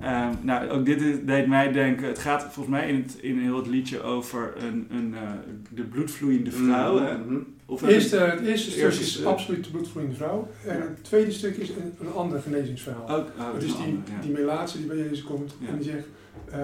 Ehm, 0.00 0.34
nou, 0.42 0.68
ook 0.68 0.84
dit 0.84 1.00
is- 1.00 1.16
deed 1.24 1.46
mij 1.46 1.72
denken. 1.72 2.06
Het 2.08 2.18
gaat 2.18 2.42
volgens 2.42 2.66
mij 2.68 2.88
in, 2.88 2.94
het, 3.02 3.16
in 3.20 3.38
heel 3.38 3.56
het 3.56 3.66
liedje 3.66 4.02
over 4.02 4.52
een, 4.56 4.86
een, 4.90 5.14
eh, 5.14 5.30
de 5.74 5.82
bloedvloeiende 5.82 6.50
vrouw. 6.50 6.98
hè? 6.98 7.18
Mhm. 7.18 7.36
Of 7.66 7.80
Het 7.80 7.90
eerste, 7.90 8.16
het 8.16 8.40
eerste 8.40 8.80
Het 8.80 8.92
stuk 8.94 9.06
is 9.06 9.24
absoluut 9.24 9.64
de 9.64 9.70
bloedvloeiende 9.70 10.16
vrouw. 10.16 10.48
En 10.66 10.76
Ja. 10.76 10.80
het 10.82 11.04
tweede 11.04 11.30
stuk 11.30 11.56
is 11.56 11.68
een, 11.68 11.94
een 12.00 12.12
ander 12.12 12.40
genezingsverhaal. 12.40 13.08
ook, 13.10 13.26
oh, 13.38 13.54
Het 13.54 13.62
is 13.62 13.76
die, 13.76 13.86
ja. 13.92 14.20
die 14.22 14.30
melaatse 14.32 14.78
die 14.78 14.86
bij 14.86 14.96
Jezus 14.96 15.22
komt 15.22 15.54
Ja. 15.60 15.68
en 15.68 15.76
die 15.78 15.84
zegt, 15.90 16.06
eh, 16.50 16.60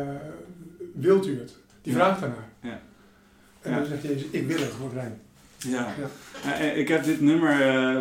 wilt 0.95 1.27
u 1.27 1.39
het? 1.39 1.57
Die 1.83 1.93
Ja. 1.93 1.99
vraagt 1.99 2.21
daarnaar. 2.21 2.49
Ja. 2.63 2.81
En 3.63 3.71
Ja. 3.71 3.77
dan 3.79 3.87
zegt 3.87 4.03
Jezus, 4.03 4.25
ik 4.31 4.47
wil 4.47 4.59
het, 4.59 4.77
word 4.79 4.93
rein. 4.93 5.21
Ja. 5.59 5.71
Ja. 5.99 6.09
Nou, 6.45 6.57
en 6.61 6.79
ik 6.79 6.89
heb 6.89 7.05
dit 7.05 7.21
nummer 7.21 7.61
eh, 7.61 7.97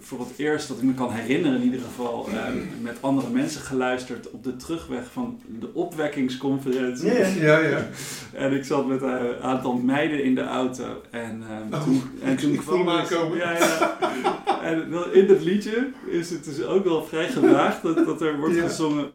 voor 0.00 0.18
het 0.20 0.28
eerst 0.36 0.68
dat 0.68 0.76
ik 0.76 0.82
me 0.82 0.94
kan 0.94 1.12
herinneren 1.12 1.56
in 1.58 1.64
ieder 1.64 1.80
geval 1.80 2.28
eh, 2.28 2.38
met 2.82 2.96
andere 3.00 3.28
mensen 3.30 3.60
geluisterd 3.60 4.30
op 4.30 4.44
de 4.44 4.56
terugweg 4.56 5.04
van 5.12 5.40
de 5.60 5.68
opwekkingsconferentie. 5.74 7.12
Ja, 7.40 7.58
ja. 7.58 7.86
En 8.32 8.52
ik 8.52 8.64
zat 8.64 8.86
met 8.86 9.02
een 9.02 9.36
aantal 9.42 9.72
meiden 9.74 10.24
in 10.24 10.34
de 10.34 10.42
auto 10.44 11.02
en, 11.10 11.42
eh, 11.70 11.78
Oh, 11.78 11.84
toen, 11.84 12.02
en 12.22 12.32
ik- 12.32 12.38
toen 12.38 12.52
ik 12.52 12.60
hem 12.66 12.86
het-. 12.88 13.08
Ja, 13.34 13.50
ja. 13.58 13.98
En 14.62 14.92
in 15.12 15.26
dat 15.26 15.42
liedje 15.44 15.88
is 16.06 16.30
het 16.30 16.44
dus 16.44 16.62
ook 16.64 16.84
wel 16.84 17.04
vrij 17.04 17.28
gewaagd 17.28 17.82
dat, 17.82 18.06
dat 18.06 18.22
er 18.22 18.38
wordt 18.38 18.54
Ja. 18.54 18.62
gezongen. 18.62 19.10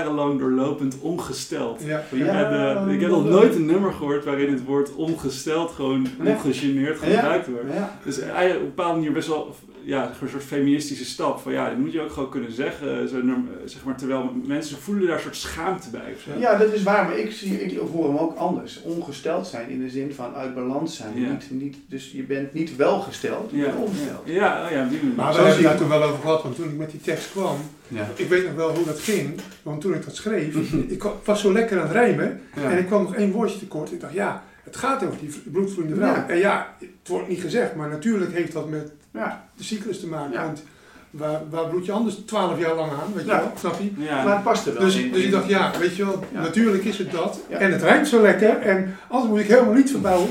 Jarenlang 0.00 0.38
doorlopend 0.38 0.96
ongesteld. 1.00 1.82
Ja. 1.84 2.02
Ja. 2.12 2.26
En, 2.26 2.86
eh, 2.86 2.94
ik 2.94 3.00
heb 3.00 3.10
nog 3.10 3.24
nooit 3.28 3.54
een 3.54 3.66
nummer 3.66 3.92
gehoord 3.92 4.24
waarin 4.24 4.52
het 4.52 4.64
woord 4.64 4.94
ongesteld 4.94 5.70
gewoon 5.70 6.06
Nee. 6.18 6.32
ongegeneerd 6.34 7.00
Ja. 7.00 7.06
gebruikt 7.06 7.46
wordt. 7.48 7.72
Ja. 7.74 7.98
Dus 8.04 8.18
eigenlijk 8.18 8.54
op 8.56 8.60
een 8.62 8.66
bepaalde 8.74 8.94
manier 8.98 9.12
best 9.12 9.28
wel 9.28 9.54
ja, 9.84 10.10
een 10.22 10.28
soort 10.28 10.42
feministische 10.42 11.04
stap. 11.04 11.38
Van 11.40 11.52
ja, 11.52 11.68
dat 11.68 11.78
moet 11.78 11.92
je 11.92 12.00
ook 12.00 12.12
gewoon 12.12 12.28
kunnen 12.30 12.52
zeggen. 12.52 13.08
Zo, 13.08 13.22
norm- 13.22 13.48
zeg 13.64 13.84
maar, 13.84 13.96
terwijl 13.96 14.32
mensen 14.46 14.78
voelen 14.78 15.06
daar 15.06 15.16
een 15.16 15.22
soort 15.22 15.36
schaamte 15.36 15.90
bij. 15.90 16.12
Of 16.14 16.20
zo. 16.20 16.40
Ja, 16.40 16.56
dat 16.56 16.72
is 16.72 16.82
waar, 16.82 17.04
maar 17.04 17.18
ik, 17.18 17.32
zie, 17.32 17.62
ik 17.64 17.78
hoor 17.92 18.04
hem 18.08 18.16
ook 18.16 18.36
anders. 18.36 18.82
Ongesteld 18.82 19.46
zijn 19.46 19.68
in 19.70 19.80
de 19.80 19.90
zin 19.90 20.12
van 20.14 20.34
uit 20.34 20.54
balans 20.54 20.96
zijn. 20.96 21.20
Ja. 21.20 21.28
Niet, 21.30 21.46
niet, 21.50 21.76
dus 21.88 22.12
je 22.12 22.22
bent 22.22 22.52
niet 22.52 22.76
welgesteld, 22.76 23.50
je 23.50 23.56
Ja, 23.56 23.64
bent 23.64 23.76
ongesteld. 23.76 24.22
ja, 24.24 24.32
ja, 24.34 24.64
oh 24.64 24.70
ja, 24.70 24.84
die. 24.88 25.00
Maar 25.16 25.28
we 25.28 25.34
Zo 25.38 25.44
hebben 25.44 25.62
daar 25.62 25.76
toen 25.76 25.88
wel 25.88 26.02
over 26.02 26.20
gehad, 26.20 26.42
want 26.42 26.56
toen 26.56 26.68
ik 26.68 26.76
met 26.76 26.90
die 26.90 27.00
tekst 27.00 27.30
kwam, 27.30 27.56
Ja. 27.90 28.06
ik 28.14 28.28
weet 28.28 28.44
nog 28.46 28.54
wel 28.54 28.74
hoe 28.74 28.84
dat 28.84 28.98
ging, 29.00 29.40
want 29.62 29.80
toen 29.80 29.94
ik 29.94 30.04
dat 30.04 30.14
schreef, 30.16 30.54
ik 30.88 31.02
was 31.24 31.40
zo 31.40 31.52
lekker 31.52 31.76
aan 31.80 31.82
het 31.86 31.92
rijmen 31.92 32.40
Ja. 32.56 32.70
en 32.70 32.78
ik 32.78 32.86
kwam 32.86 33.02
nog 33.02 33.14
één 33.14 33.30
woordje 33.32 33.58
tekort. 33.58 33.92
Ik 33.92 34.00
dacht, 34.00 34.12
ja, 34.12 34.42
het 34.64 34.76
gaat 34.76 35.04
over 35.04 35.18
die 35.20 35.42
bloedvloeiende 35.50 35.96
vrouw. 35.96 36.14
Ja. 36.14 36.28
En 36.28 36.38
ja, 36.38 36.74
het 36.78 37.08
wordt 37.08 37.28
niet 37.28 37.40
gezegd, 37.40 37.74
maar 37.74 37.88
natuurlijk 37.88 38.32
heeft 38.32 38.52
dat 38.52 38.68
met 38.68 38.92
Ja. 39.12 39.48
de 39.56 39.64
cyclus 39.64 40.00
te 40.00 40.06
maken. 40.06 40.32
Ja. 40.32 40.44
Want 40.44 40.62
waar, 41.10 41.40
waar 41.50 41.68
bloed 41.68 41.86
je 41.86 41.92
anders 41.92 42.14
12 42.26 42.58
jaar 42.58 42.74
lang 42.74 42.92
aan, 42.92 43.12
weet 43.14 43.24
je 43.24 43.30
wel, 43.30 43.52
snap 43.58 43.80
je? 43.80 43.90
Ja. 44.04 44.24
Maar 44.24 44.34
het 44.34 44.42
past 44.42 44.66
er 44.66 44.72
wel 44.74 44.82
Dus, 44.82 44.96
in. 44.96 45.12
dus 45.12 45.22
ik 45.24 45.30
dacht, 45.30 45.48
ja, 45.48 45.72
weet 45.78 45.96
je 45.96 46.04
wel, 46.04 46.24
Ja. 46.32 46.40
natuurlijk 46.40 46.84
is 46.84 46.98
het 46.98 47.10
dat. 47.10 47.40
Ja. 47.48 47.56
En 47.58 47.72
het 47.72 47.82
rijmt 47.82 48.08
zo 48.08 48.22
lekker. 48.22 48.58
En 48.58 48.96
anders 49.08 49.30
moet 49.30 49.40
ik 49.40 49.46
helemaal 49.48 49.74
niet 49.74 49.90
verbouwen. 49.90 50.28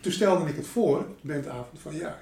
Toen 0.00 0.12
stelde 0.12 0.48
ik 0.50 0.56
het 0.56 0.66
voor, 0.66 1.06
bandavond, 1.20 1.78
van 1.82 1.94
ja, 1.96 2.18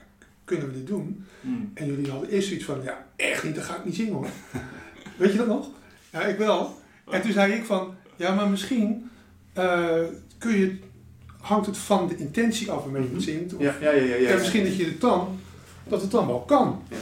kunnen 0.50 0.66
we 0.68 0.72
dit 0.72 0.86
doen? 0.86 1.26
Mm. 1.40 1.70
En 1.74 1.86
jullie 1.86 2.10
hadden 2.10 2.28
eerst 2.28 2.46
zoiets 2.46 2.64
van, 2.64 2.82
ja, 2.82 3.06
echt 3.16 3.44
niet, 3.44 3.54
dat 3.54 3.64
ga 3.64 3.76
ik 3.76 3.84
niet 3.84 3.94
zingen 3.94 4.12
hoor. 4.12 4.26
Weet 5.18 5.32
je 5.32 5.38
dat 5.38 5.46
nog? 5.46 5.68
Ja, 6.10 6.20
ik 6.20 6.38
wel. 6.38 6.78
En 7.10 7.22
toen 7.22 7.32
zei 7.32 7.52
ik 7.52 7.64
van, 7.64 7.94
ja, 8.16 8.34
maar 8.34 8.48
misschien 8.48 9.10
eh, 9.52 10.04
kun 10.38 10.58
je, 10.58 10.78
hangt 11.40 11.66
het 11.66 11.78
van 11.78 12.08
de 12.08 12.16
intentie 12.16 12.70
af 12.70 12.82
waarmee 12.82 13.02
je 13.02 13.14
het 13.14 13.22
zingt. 13.22 13.54
Of, 13.54 13.62
Ja, 13.62 13.74
ja, 13.80 13.90
ja, 13.90 14.02
ja. 14.02 14.14
ja, 14.14 14.28
en 14.28 14.38
misschien 14.38 14.64
dat 14.64 14.76
je 14.76 14.84
het 14.84 15.00
dan, 15.00 15.38
dat 15.88 16.02
het 16.02 16.10
dan 16.10 16.26
wel 16.26 16.40
kan. 16.40 16.82
Ja. 16.88 16.96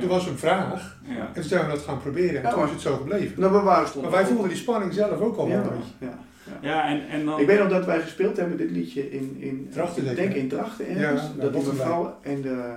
Er 0.00 0.08
was 0.08 0.26
een 0.26 0.38
vraag 0.38 0.98
en 1.08 1.32
toen 1.34 1.42
zijn 1.42 1.66
we 1.66 1.72
dat 1.72 1.82
gaan 1.82 2.00
proberen 2.00 2.44
en 2.44 2.50
toen 2.50 2.64
is 2.64 2.70
het 2.70 2.80
zo 2.80 2.96
gebleven. 2.96 3.40
Nou, 3.40 3.52
we 3.52 4.00
Maar 4.00 4.10
wij 4.10 4.26
voelden 4.26 4.48
die 4.48 4.58
spanning 4.58 4.92
zelf 4.92 5.20
ook 5.20 5.36
al 5.36 5.48
wel 5.48 5.56
een 5.56 5.62
beetje. 5.62 6.16
Ja. 6.44 6.68
Ja, 6.68 6.88
en, 6.88 7.08
en 7.08 7.24
dan... 7.24 7.40
Ik 7.40 7.46
weet 7.46 7.58
nog 7.58 7.68
dat 7.68 7.84
wij 7.84 8.00
gespeeld 8.00 8.36
hebben 8.36 8.56
dit 8.56 8.70
liedje 8.70 9.10
in, 9.10 9.36
in 9.38 9.68
Drachten 9.72 10.06
ik 10.06 10.16
denk 10.16 10.34
in 10.34 10.48
Drachten 10.48 10.86
ergens. 10.86 11.20
Ja, 11.22 11.26
dat 11.26 11.40
die 11.40 11.50
Bottenblij. 11.50 11.86
mevrouw 11.86 12.18
en 12.22 12.40
de... 12.42 12.74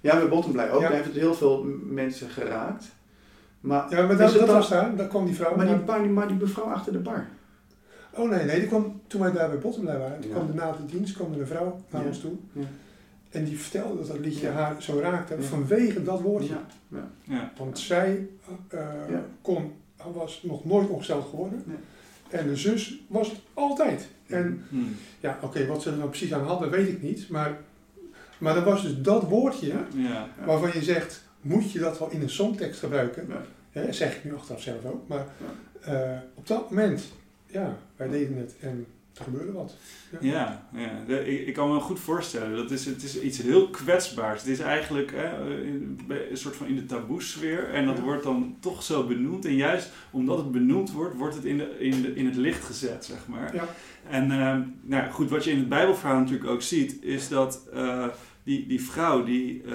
Ja, 0.00 0.16
bij 0.18 0.28
Bottenblij 0.28 0.70
ook. 0.70 0.80
Ja. 0.80 0.86
Daar 0.86 0.96
heeft 0.96 1.08
het 1.08 1.16
heel 1.16 1.34
veel 1.34 1.64
mensen 1.84 2.28
geraakt. 2.30 2.84
Maar, 3.60 3.86
Ja, 3.90 4.02
maar 4.02 4.10
is 4.10 4.18
dat, 4.18 4.28
het 4.30 4.38
dat 4.38 4.46
dan- 4.46 4.56
was 4.56 4.68
daar, 4.68 4.96
daar 4.96 5.06
kwam 5.08 5.26
die 5.26 5.34
vrouw. 5.34 5.56
maar, 5.56 6.00
die, 6.02 6.08
maar 6.10 6.34
mevrouw 6.34 6.64
achter 6.64 6.92
de 6.92 6.98
bar. 6.98 7.26
Oh 8.14 8.30
nee, 8.30 8.44
nee, 8.44 8.58
die 8.58 8.68
kwam, 8.68 9.00
toen 9.06 9.20
wij 9.20 9.32
daar 9.32 9.48
bij 9.48 9.58
Bottomlei 9.58 9.98
waren, 9.98 10.20
toen 10.20 10.30
Ja. 10.30 10.36
kwam 10.36 10.46
de 10.46 10.54
na 10.54 10.72
de 10.72 10.86
dienst 10.96 11.14
kwam 11.14 11.32
er 11.32 11.40
een 11.40 11.46
vrouw 11.46 11.80
naar 11.90 12.02
Ja. 12.02 12.08
ons 12.08 12.20
toe. 12.20 12.32
Ja. 12.52 12.62
En 13.30 13.44
die 13.44 13.58
vertelde 13.58 13.96
dat 13.96 14.06
dat 14.06 14.18
liedje 14.18 14.46
Ja. 14.46 14.52
haar 14.52 14.82
zo 14.82 14.98
raakte 15.00 15.34
Ja. 15.36 15.42
vanwege 15.42 16.02
dat 16.02 16.20
woordje. 16.20 16.54
Ja. 16.88 17.08
Ja. 17.24 17.52
Want 17.56 17.78
zij 17.78 18.28
eh, 18.68 18.78
Ja. 19.10 19.24
kon, 19.42 19.72
was 20.14 20.42
nog 20.42 20.64
nooit 20.64 20.88
ongesteld 20.88 21.26
geworden. 21.30 21.62
Nee. 21.66 21.76
En 22.32 22.48
de 22.48 22.56
zus 22.56 22.98
was 23.06 23.28
het 23.28 23.38
altijd. 23.54 24.08
En 24.26 24.64
Mm. 24.68 24.96
ja, 25.20 25.38
oké, 25.42 25.66
wat 25.66 25.82
ze 25.82 25.90
er 25.90 25.96
nou 25.96 26.08
precies 26.08 26.32
aan 26.34 26.44
hadden, 26.44 26.70
weet 26.70 26.88
ik 26.88 27.02
niet. 27.02 27.28
Maar, 27.28 27.58
maar 28.38 28.54
dat 28.54 28.64
was 28.64 28.82
dus 28.82 29.00
dat 29.00 29.22
woordje 29.28 29.74
Ja. 29.94 30.28
Waarvan 30.46 30.70
je 30.74 30.82
zegt, 30.82 31.22
moet 31.40 31.72
je 31.72 31.78
dat 31.78 31.98
wel 31.98 32.10
in 32.10 32.22
een 32.22 32.30
songtekst 32.30 32.80
gebruiken? 32.80 33.26
Ja. 33.28 33.42
Hè, 33.70 33.92
zeg 33.92 34.16
ik 34.16 34.24
nu 34.24 34.34
achteraf 34.34 34.62
zelf 34.62 34.84
ook. 34.84 35.08
Maar 35.08 35.26
eh, 35.80 36.18
op 36.34 36.46
dat 36.46 36.70
moment, 36.70 37.02
ja, 37.46 37.76
wij 37.96 38.08
deden 38.08 38.36
het 38.36 38.54
en 38.60 38.86
er 39.18 39.24
gebeurde 39.24 39.52
wat. 39.52 39.76
Ja, 40.20 40.68
ja. 40.74 41.16
Ik, 41.18 41.46
ik 41.46 41.54
kan 41.54 41.72
me 41.72 41.80
goed 41.80 42.00
voorstellen. 42.00 42.56
Dat 42.56 42.70
is, 42.70 42.84
het 42.84 43.02
is 43.02 43.20
iets 43.20 43.42
heel 43.42 43.68
kwetsbaars. 43.70 44.40
Het 44.40 44.50
is 44.50 44.58
eigenlijk 44.60 45.10
hè, 45.14 45.30
bij- 46.06 46.30
een 46.30 46.36
soort 46.36 46.56
van 46.56 46.66
in 46.66 46.76
de 46.76 46.86
taboe-sfeer. 46.86 47.70
En 47.70 47.86
dat 47.86 47.96
Ja. 47.96 48.02
wordt 48.02 48.22
dan 48.22 48.56
toch 48.60 48.82
zo 48.82 49.06
benoemd. 49.06 49.44
En 49.44 49.54
juist 49.56 49.90
omdat 50.10 50.38
het 50.38 50.52
benoemd 50.52 50.92
wordt, 50.92 51.16
wordt 51.16 51.34
het 51.34 51.44
in, 51.44 51.58
de, 51.58 51.76
in, 51.78 52.02
de, 52.02 52.14
in 52.14 52.26
het 52.26 52.36
licht 52.36 52.64
gezet, 52.64 53.04
zeg 53.04 53.26
maar. 53.26 53.54
Ja. 53.54 53.64
En 54.10 54.30
ehm, 54.30 54.60
nou 54.82 55.10
goed, 55.10 55.30
wat 55.30 55.44
je 55.44 55.50
in 55.50 55.58
het 55.58 55.68
Bijbelverhaal 55.68 56.18
natuurlijk 56.18 56.50
ook 56.50 56.62
ziet, 56.62 57.02
is 57.02 57.28
dat 57.28 57.68
eh, 57.72 58.06
die, 58.44 58.66
die 58.66 58.82
vrouw 58.82 59.24
die, 59.24 59.62
eh, 59.68 59.74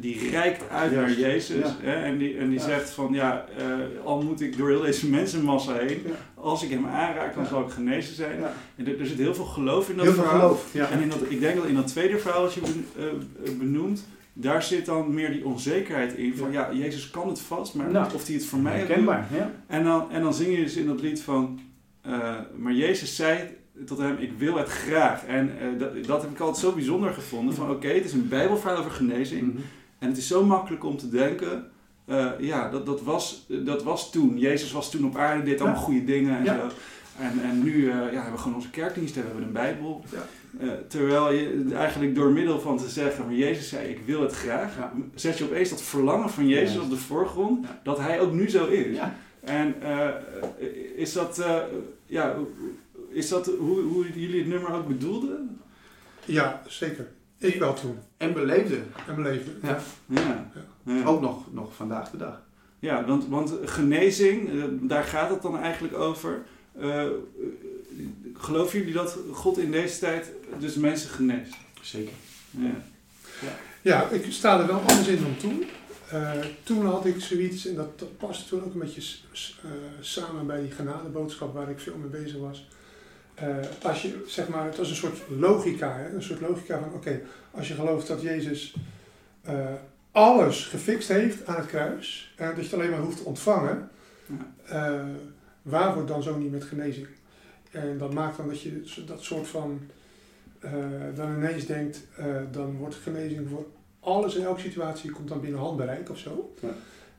die 0.00 0.30
reikt 0.30 0.68
uit 0.70 0.92
Juist. 0.92 1.18
naar 1.18 1.28
Jezus. 1.30 1.56
Ja. 1.64 1.76
Hè, 1.80 1.92
en 1.94 2.18
die, 2.18 2.36
en 2.36 2.48
die 2.50 2.58
Ja. 2.58 2.64
zegt 2.64 2.90
van 2.90 3.12
ja, 3.12 3.46
eh, 3.58 3.64
al 4.04 4.22
moet 4.22 4.40
ik 4.40 4.56
door 4.56 4.68
heel 4.68 4.80
deze 4.80 5.08
mensenmassa 5.08 5.72
heen, 5.74 6.00
Ja. 6.06 6.10
als 6.34 6.62
ik 6.62 6.70
hem 6.70 6.86
aanraak, 6.86 7.34
dan 7.34 7.46
zal 7.46 7.62
ik 7.62 7.70
genezen 7.70 8.14
zijn. 8.14 8.38
En 8.76 8.86
er, 8.86 9.00
er 9.00 9.06
zit 9.06 9.18
heel 9.18 9.34
veel 9.34 9.44
geloof 9.44 9.88
in 9.90 9.96
dat 9.96 10.04
Heel 10.04 10.14
verhaal. 10.14 10.38
geloof. 10.40 10.74
En 10.90 11.02
in 11.02 11.08
dat, 11.08 11.20
ik 11.28 11.40
denk 11.40 11.56
dat 11.56 11.66
in 11.66 11.74
dat 11.74 11.86
tweede 11.86 12.18
verhaal 12.18 12.42
dat 12.42 12.54
je 12.54 12.60
ben- 12.60 12.86
eh, 13.44 13.52
benoemt, 13.58 14.06
daar 14.32 14.62
zit 14.62 14.86
dan 14.86 15.14
meer 15.14 15.30
die 15.32 15.44
onzekerheid 15.44 16.12
in. 16.14 16.36
Van 16.36 16.52
ja, 16.52 16.70
Jezus 16.72 17.10
kan 17.10 17.28
het 17.28 17.40
vast, 17.40 17.74
maar 17.74 17.90
Nou, 17.90 18.14
of 18.14 18.26
hij 18.26 18.34
het 18.34 18.44
voor 18.44 18.58
mij 18.58 18.86
ja. 18.88 19.50
En 19.66 19.84
dan, 19.84 20.10
en 20.10 20.22
dan 20.22 20.34
zing 20.34 20.50
je 20.56 20.62
dus 20.62 20.76
in 20.76 20.86
dat 20.86 21.00
lied 21.00 21.22
van, 21.22 21.60
maar 22.56 22.72
Jezus 22.72 23.16
zei 23.16 23.38
tot 23.86 23.98
hem, 23.98 24.16
ik 24.18 24.32
wil 24.38 24.56
het 24.56 24.68
graag. 24.68 25.24
En 25.26 25.58
eh, 25.60 25.66
dat, 25.78 26.04
dat 26.04 26.22
heb 26.22 26.30
ik 26.30 26.40
altijd 26.40 26.64
zo 26.64 26.72
bijzonder 26.72 27.12
gevonden. 27.12 27.54
Van 27.54 27.70
oké, 27.70 27.88
het 27.88 28.04
is 28.04 28.12
een 28.12 28.28
bijbelverhaal 28.28 28.78
over 28.78 28.90
genezing. 28.90 29.42
Mhm. 29.52 29.56
En 29.98 30.08
het 30.08 30.16
is 30.16 30.26
zo 30.26 30.44
makkelijk 30.44 30.84
om 30.84 30.96
te 30.96 31.08
denken, 31.08 31.64
eh, 32.04 32.30
ja, 32.38 32.70
dat, 32.70 32.86
dat, 32.86 33.02
was, 33.02 33.46
dat 33.48 33.82
was 33.82 34.10
toen. 34.12 34.38
Jezus 34.38 34.72
was 34.72 34.90
toen 34.90 35.04
op 35.04 35.16
aarde, 35.16 35.42
deed 35.42 35.60
allemaal 35.60 35.78
Ja. 35.78 35.84
goede 35.84 36.04
dingen 36.04 36.36
en 36.38 36.44
Ja. 36.44 36.54
zo. 36.54 36.66
En, 37.22 37.40
en 37.42 37.62
nu 37.62 37.82
eh, 37.90 37.94
ja, 37.96 38.02
hebben 38.12 38.32
we 38.32 38.38
gewoon 38.38 38.56
onze 38.56 38.70
kerkdiensten, 38.70 39.20
we 39.22 39.26
hebben 39.28 39.46
een 39.46 39.52
Bijbel. 39.52 40.04
Ja. 40.12 40.26
Eh, 40.60 40.68
terwijl 40.88 41.32
je 41.32 41.64
eigenlijk 41.74 42.14
door 42.14 42.30
middel 42.30 42.60
van 42.60 42.78
te 42.78 42.88
zeggen, 42.88 43.24
maar 43.24 43.34
Jezus 43.34 43.68
zei, 43.68 43.88
ik 43.88 43.98
wil 44.06 44.20
het 44.22 44.32
graag, 44.32 44.76
Ja. 44.76 44.92
zet 45.14 45.38
je 45.38 45.44
opeens 45.44 45.68
dat 45.70 45.82
verlangen 45.82 46.30
van 46.30 46.48
Jezus 46.48 46.74
Ja. 46.74 46.80
op 46.80 46.90
de 46.90 46.96
voorgrond, 46.96 47.66
dat 47.82 47.98
hij 47.98 48.20
ook 48.20 48.32
nu 48.32 48.50
zo 48.50 48.66
is. 48.66 48.96
Ja. 48.96 49.14
En 49.40 49.74
eh, 49.82 50.08
is 50.96 51.12
dat, 51.12 51.38
eh, 51.38 51.56
ja, 52.06 52.34
is 53.18 53.28
dat 53.28 53.46
hoe, 53.46 53.80
hoe 53.80 54.12
jullie 54.14 54.38
het 54.38 54.48
nummer 54.48 54.72
ook 54.72 54.88
bedoelden? 54.88 55.60
Ja, 56.24 56.62
zeker. 56.66 57.06
Ik 57.38 57.58
wel 57.58 57.74
toen. 57.74 57.98
En 58.16 58.32
beleefde. 58.32 58.78
En 59.06 59.14
beleefde. 59.14 59.50
Ja. 59.62 59.80
Ja. 60.06 60.50
ja. 60.84 61.04
Ook 61.04 61.20
nog, 61.20 61.52
nog 61.52 61.74
vandaag 61.74 62.10
de 62.10 62.16
dag. 62.16 62.42
Ja, 62.78 63.04
want, 63.04 63.28
want 63.28 63.54
genezing, 63.64 64.50
eh, 64.50 64.64
daar 64.80 65.04
gaat 65.04 65.30
het 65.30 65.42
dan 65.42 65.58
eigenlijk 65.58 65.94
over. 65.94 66.42
Eh, 66.78 67.04
eh, 67.04 67.10
geloven 68.34 68.78
jullie 68.78 68.94
dat 68.94 69.18
God 69.32 69.58
in 69.58 69.70
deze 69.70 69.98
tijd 69.98 70.32
dus 70.58 70.74
mensen 70.74 71.10
geneest? 71.10 71.54
Zeker. 71.80 72.12
Ja. 72.50 72.74
Ja, 73.82 74.08
ik 74.08 74.32
sta 74.32 74.60
er 74.60 74.66
wel 74.66 74.80
anders 74.80 75.06
in 75.06 75.22
dan 75.22 75.36
toen. 75.36 75.64
Eh, 76.10 76.32
toen 76.62 76.86
had 76.86 77.06
ik 77.06 77.20
zoiets, 77.20 77.66
en 77.66 77.74
dat, 77.74 77.98
dat 77.98 78.16
paste 78.16 78.48
toen 78.48 78.64
ook 78.64 78.72
een 78.72 78.80
beetje 78.80 79.16
eh, 79.62 79.70
samen 80.00 80.46
bij 80.46 80.60
die 80.60 80.70
genadeboodschap 80.70 81.54
waar 81.54 81.70
ik 81.70 81.78
veel 81.78 81.96
mee 81.96 82.22
bezig 82.22 82.38
was. 82.38 82.68
Eh, 83.40 83.56
als 83.82 84.02
je, 84.02 84.24
zeg 84.26 84.48
maar, 84.48 84.64
het 84.64 84.76
was 84.76 84.90
een 84.90 84.96
soort 84.96 85.18
logica, 85.28 85.96
hè? 85.96 86.14
een 86.14 86.22
soort 86.22 86.40
logica 86.40 86.78
van, 86.78 86.92
oké, 86.92 87.20
als 87.50 87.68
je 87.68 87.74
gelooft 87.74 88.06
dat 88.06 88.22
Jezus 88.22 88.74
eh, 89.42 89.72
alles 90.12 90.66
gefixt 90.66 91.08
heeft 91.08 91.46
aan 91.46 91.56
het 91.56 91.66
kruis, 91.66 92.34
en 92.36 92.46
dat 92.46 92.56
je 92.56 92.62
het 92.62 92.74
alleen 92.74 92.90
maar 92.90 93.00
hoeft 93.00 93.16
te 93.16 93.24
ontvangen, 93.24 93.90
eh, 94.64 95.04
waarvoor 95.62 96.06
dan 96.06 96.22
zo 96.22 96.36
niet 96.36 96.50
met 96.50 96.64
genezing? 96.64 97.06
En 97.70 97.98
dat 97.98 98.12
maakt 98.12 98.36
dan 98.36 98.48
dat 98.48 98.60
je 98.60 98.82
dat 99.06 99.22
soort 99.22 99.48
van, 99.48 99.80
eh, 100.58 100.72
dan 101.14 101.34
ineens 101.34 101.66
denkt, 101.66 102.06
eh, 102.16 102.26
dan 102.50 102.76
wordt 102.76 102.94
genezing 102.94 103.48
voor 103.48 103.66
alles 104.00 104.34
in 104.34 104.44
elke 104.44 104.60
situatie 104.60 105.10
komt 105.10 105.28
dan 105.28 105.40
binnen 105.40 105.60
handbereik 105.60 106.10
of 106.10 106.18
zo. 106.18 106.54
Ja. 106.60 106.68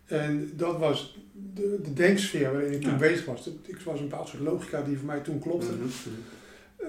En 0.09 0.51
dat 0.55 0.77
was 0.77 1.17
de, 1.53 1.79
de 1.83 1.93
denksfeer 1.93 2.51
waarin 2.51 2.71
ik 2.73 2.81
toen 2.81 2.91
Ja. 2.91 2.97
bezig 2.97 3.25
was. 3.25 3.45
Het 3.45 3.53
ik 3.67 3.79
was 3.79 3.99
een 3.99 4.07
bepaald 4.09 4.27
soort 4.27 4.41
logica 4.43 4.81
die 4.81 4.97
voor 4.97 5.05
mij 5.05 5.19
toen 5.19 5.39
klopte. 5.39 5.71
Mhm. 5.71 5.87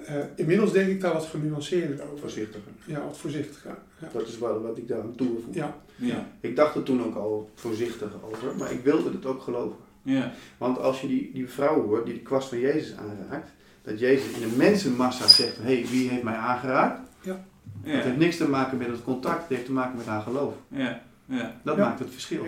Eh, 0.04 0.16
inmiddels 0.36 0.72
denk 0.72 0.88
ik 0.88 1.00
daar 1.00 1.12
wat 1.12 1.26
genuanceerder 1.26 2.04
over. 2.04 2.18
Voorzichtiger. 2.18 2.72
Ja, 2.84 3.04
wat 3.04 3.16
voorzichtiger. 3.18 3.78
Ja. 4.00 4.08
Dat 4.12 4.28
is 4.28 4.38
wel 4.38 4.62
wat 4.62 4.76
ik 4.78 4.88
daar 4.88 5.00
aan 5.00 5.14
toevoeg. 5.16 5.54
Ja. 5.54 5.76
Ja. 5.96 6.26
Ik 6.40 6.56
dacht 6.56 6.74
er 6.74 6.82
toen 6.82 7.04
ook 7.04 7.14
al 7.14 7.50
voorzichtig 7.54 8.08
over, 8.30 8.56
maar 8.58 8.72
ik 8.72 8.80
wilde 8.84 9.10
het 9.10 9.26
ook 9.26 9.42
geloven. 9.42 9.76
Ja. 10.02 10.32
Want 10.58 10.78
als 10.78 11.00
je 11.00 11.06
die, 11.06 11.30
die 11.32 11.48
vrouw 11.48 11.86
hoort 11.86 12.04
die 12.06 12.14
de 12.14 12.20
kwast 12.20 12.48
van 12.48 12.58
Jezus 12.58 12.94
aanraakt, 12.96 13.50
dat 13.82 13.98
Jezus 13.98 14.30
in 14.36 14.42
een 14.42 14.56
mensenmassa 14.56 15.26
zegt, 15.26 15.56
hé, 15.56 15.62
hey, 15.62 15.86
wie 15.90 16.08
heeft 16.08 16.22
mij 16.22 16.34
aangeraakt? 16.34 17.00
Ja. 17.22 17.44
heeft 17.82 18.16
niks 18.16 18.36
te 18.36 18.48
maken 18.48 18.78
met 18.78 18.86
het 18.86 19.02
contact, 19.04 19.40
het 19.40 19.48
heeft 19.48 19.64
te 19.64 19.72
maken 19.72 19.96
met 19.96 20.06
haar 20.06 20.22
geloof. 20.22 20.54
Ja. 20.68 21.02
Ja. 21.26 21.60
Dat 21.64 21.76
Ja. 21.76 21.84
maakt 21.84 21.98
het 21.98 22.10
verschil. 22.10 22.44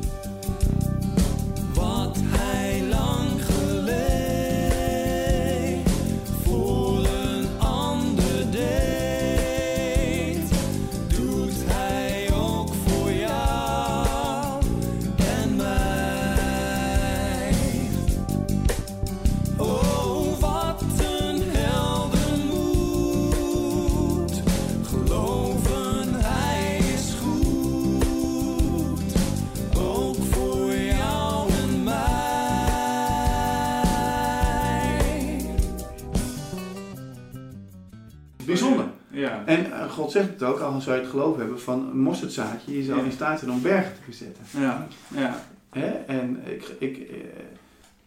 Ja. 0.00 0.41
Ja. 39.46 39.52
En 39.52 39.72
eh, 39.72 39.90
God 39.90 40.10
zegt 40.10 40.28
het 40.28 40.42
ook, 40.42 40.58
al 40.58 40.80
zou 40.80 40.96
je 40.96 41.02
het 41.02 41.10
geloof 41.10 41.36
hebben, 41.36 41.60
van 41.60 41.88
een 41.90 42.00
mosterdzaadje, 42.00 42.76
je 42.76 42.82
zal 42.84 42.96
Ja. 42.96 43.02
in 43.02 43.12
staat 43.12 43.38
zijn 43.38 43.50
om 43.50 43.62
bergen 43.62 43.92
te 43.94 44.02
verzetten. 44.02 44.44
Ja. 44.60 44.86
Ja. 45.14 45.44
Hè? 45.70 45.86
En 45.90 46.42
ik, 46.46 46.74
ik, 46.78 46.98
eh, 46.98 47.16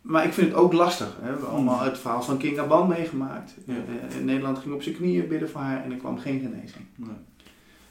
maar 0.01 0.25
ik 0.25 0.33
vind 0.33 0.47
het 0.47 0.57
ook 0.57 0.73
lastig. 0.73 1.15
Hè? 1.15 1.21
We 1.25 1.31
hebben 1.31 1.49
allemaal 1.49 1.79
het 1.83 1.97
verhaal 1.97 2.21
van 2.23 2.37
King 2.37 2.59
Aban 2.59 2.87
meegemaakt. 2.87 3.53
Ja. 3.65 3.73
Eh, 3.73 4.17
in 4.17 4.25
Nederland 4.25 4.57
ging 4.57 4.73
op 4.73 4.81
zijn 4.81 4.95
knieën 4.95 5.27
bidden 5.27 5.49
voor 5.49 5.61
haar 5.61 5.83
en 5.83 5.91
er 5.91 5.97
kwam 5.97 6.17
geen 6.17 6.39
genezing. 6.39 6.85
Nee. 6.95 7.09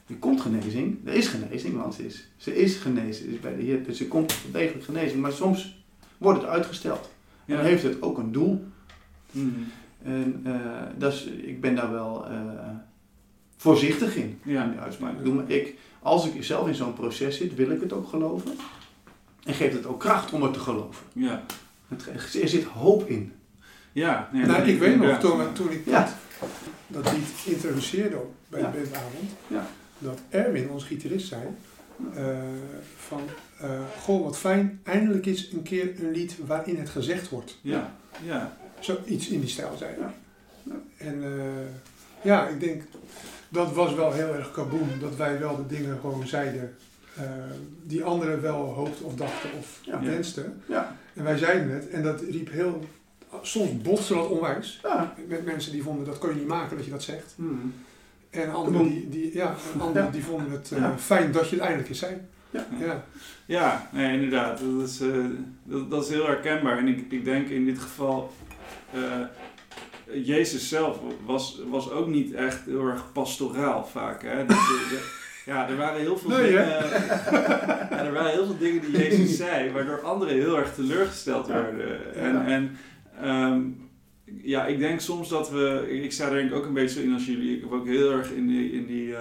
er 0.06 0.14
komt 0.16 0.40
genezing, 0.40 0.98
er 1.04 1.12
is 1.14 1.28
genezing, 1.28 1.76
want 1.76 1.94
ze 1.94 2.06
is, 2.06 2.28
ze 2.36 2.56
is 2.56 2.76
genezen, 2.76 3.28
is 3.28 3.40
bij 3.40 3.56
de 3.56 3.62
Heer, 3.62 3.84
dus 3.84 4.08
komt 4.08 4.36
degelijk 4.52 4.84
genezing, 4.84 5.20
maar 5.22 5.32
soms 5.32 5.84
wordt 6.18 6.40
het 6.40 6.50
uitgesteld. 6.50 7.10
En 7.46 7.56
dan 7.56 7.64
heeft 7.64 7.82
het 7.82 8.02
ook 8.02 8.18
een 8.18 8.32
doel. 8.32 8.64
Mhm. 9.30 9.48
En 10.02 10.42
uh, 10.46 10.56
dat 10.98 11.12
is, 11.12 11.24
ik 11.24 11.60
ben 11.60 11.74
daar 11.74 11.92
wel 11.92 12.30
uh, 12.30 12.38
voorzichtig 13.68 14.16
in, 14.16 14.40
Ja. 14.42 14.64
in 14.64 14.70
de 14.72 14.78
uitspraak. 14.78 15.18
Ik 15.18 15.24
doe, 15.24 15.34
maar 15.34 15.50
ik, 15.50 15.74
als 16.02 16.26
ik 16.26 16.42
zelf 16.44 16.66
in 16.68 16.74
zo'n 16.74 16.94
proces 16.94 17.36
zit, 17.36 17.54
wil 17.54 17.70
ik 17.70 17.80
het 17.80 17.92
ook 17.92 18.08
geloven. 18.08 18.50
En 19.44 19.54
geeft 19.54 19.74
het 19.76 19.86
ook 19.86 20.00
kracht 20.00 20.32
om 20.32 20.42
het 20.42 20.52
te 20.52 20.58
geloven. 20.58 21.04
Ja. 21.12 21.44
Het, 21.88 22.34
er 22.42 22.48
zit 22.48 22.64
hoop 22.64 23.08
in. 23.08 23.32
Ja, 23.92 24.28
nee, 24.32 24.46
nou, 24.46 24.62
ik 24.68 24.78
weet 24.78 24.96
nog, 25.00 25.18
toen, 25.18 25.52
toen 25.52 25.70
ik 25.70 25.82
Ja. 25.86 26.08
dat 26.86 27.12
lied 27.12 27.54
introduceerde 27.54 28.16
bij 28.48 28.60
Ja. 28.60 28.70
de 28.70 28.78
bandavond, 28.78 29.30
Ja. 29.46 29.66
dat 29.98 30.18
Erwin, 30.28 30.70
ons 30.70 30.84
gitarist, 30.84 31.26
zei 31.28 31.42
eh, 32.14 32.36
van, 32.96 33.20
eh, 33.60 33.80
goh 34.00 34.24
wat 34.24 34.38
fijn, 34.38 34.80
eindelijk 34.82 35.26
is 35.26 35.52
een 35.52 35.62
keer 35.62 35.92
een 36.04 36.10
lied 36.10 36.36
waarin 36.46 36.76
het 36.76 36.88
gezegd 36.90 37.28
wordt. 37.28 37.58
Ja, 37.60 37.94
ja. 38.24 38.56
Zoiets 38.80 39.28
in 39.28 39.40
die 39.40 39.48
stijl 39.48 39.76
zei 39.78 39.90
hij. 39.98 40.08
Ja. 40.62 40.72
En 40.96 41.22
eh, 41.24 41.40
ja, 42.22 42.48
ik 42.48 42.60
denk, 42.60 42.82
dat 43.54 43.72
was 43.72 43.94
wel 43.94 44.12
heel 44.12 44.34
erg 44.34 44.50
kaboom, 44.50 44.88
dat 45.00 45.16
wij 45.16 45.38
wel 45.38 45.56
de 45.56 45.66
dingen 45.76 45.98
gewoon 46.00 46.26
zeiden 46.26 46.76
eh, 47.16 47.22
die 47.82 48.04
anderen 48.04 48.40
wel 48.42 48.56
hoopten 48.72 49.04
of 49.04 49.14
dachten 49.14 49.50
of 49.58 49.78
Ja. 49.82 50.00
wensten. 50.00 50.62
Ja. 50.66 50.96
En 51.14 51.24
wij 51.24 51.38
zeiden 51.38 51.70
het 51.70 51.88
en 51.88 52.02
dat 52.02 52.20
riep 52.20 52.50
heel, 52.50 52.84
soms 53.42 53.82
botste 53.82 54.14
dat 54.14 54.28
onwijs. 54.28 54.78
Ja. 54.82 55.14
Met 55.28 55.44
mensen 55.44 55.72
die 55.72 55.82
vonden 55.82 56.04
dat 56.06 56.18
kon 56.18 56.28
je 56.28 56.34
niet 56.34 56.46
maken 56.46 56.76
dat 56.76 56.84
je 56.84 56.90
dat 56.90 57.02
zegt. 57.02 57.32
Hmm. 57.36 57.72
En 58.30 58.52
anderen, 58.52 58.88
die, 58.88 59.08
die, 59.08 59.34
ja, 59.34 59.54
en 59.74 59.80
anderen 59.86 60.04
Ja. 60.06 60.12
die 60.12 60.24
vonden 60.24 60.50
het 60.52 60.72
eh, 60.72 60.78
Ja. 60.78 60.98
fijn 60.98 61.32
dat 61.32 61.48
je 61.48 61.54
het 61.54 61.64
eindelijk 61.64 61.88
eens 61.88 61.98
zei. 61.98 62.16
Ja. 62.50 62.66
Ja. 62.80 63.04
Ja, 63.46 63.88
nee, 63.92 64.12
inderdaad. 64.14 64.60
Dat 64.78 64.88
is, 64.88 65.00
eh, 65.00 65.08
dat, 65.64 65.90
dat 65.90 66.04
is 66.04 66.10
heel 66.10 66.26
herkenbaar. 66.26 66.78
En 66.78 66.88
ik, 66.88 67.12
ik 67.12 67.24
denk 67.24 67.48
in 67.48 67.64
dit 67.64 67.78
geval, 67.78 68.32
eh, 68.92 69.00
Jezus 70.22 70.68
zelf 70.68 70.98
was, 71.26 71.60
was 71.70 71.90
ook 71.90 72.06
niet 72.08 72.32
echt 72.32 72.64
heel 72.64 72.86
erg 72.86 73.12
pastoraal 73.12 73.84
vaak. 73.86 74.22
Hè? 74.22 74.46
Dus, 74.46 74.56
eh, 74.56 74.88
de- 74.90 75.22
ja, 75.46 75.68
er 75.68 75.76
waren 75.76 76.00
heel 76.00 76.18
veel 76.18 76.30
Nee, 76.30 76.42
dingen. 76.46 76.64
ja, 76.66 77.90
er 78.04 78.12
waren 78.12 78.30
heel 78.30 78.46
veel 78.46 78.58
dingen 78.58 78.80
die 78.82 78.90
Jezus 78.98 79.36
zei, 79.46 79.70
waardoor 79.72 80.00
anderen 80.02 80.34
heel 80.34 80.58
erg 80.58 80.74
teleurgesteld 80.74 81.46
werden. 81.46 82.14
En, 82.14 82.32
Ja. 82.32 82.46
en 82.46 82.76
ehm, 83.22 83.62
ja, 84.42 84.66
ik 84.66 84.78
denk 84.78 85.00
soms 85.00 85.28
dat 85.28 85.50
we. 85.50 85.86
Ik 86.02 86.12
sta 86.12 86.30
denk 86.30 86.50
ik 86.50 86.56
ook 86.56 86.66
een 86.66 86.72
beetje 86.72 87.00
zo 87.00 87.06
in 87.06 87.12
als 87.14 87.26
jullie. 87.26 87.56
Ik 87.56 87.60
heb 87.62 87.72
ook 87.72 87.86
heel 87.86 88.10
erg 88.12 88.30
in 88.30 88.46
die. 88.46 88.72
In 88.72 88.86
die 88.86 89.14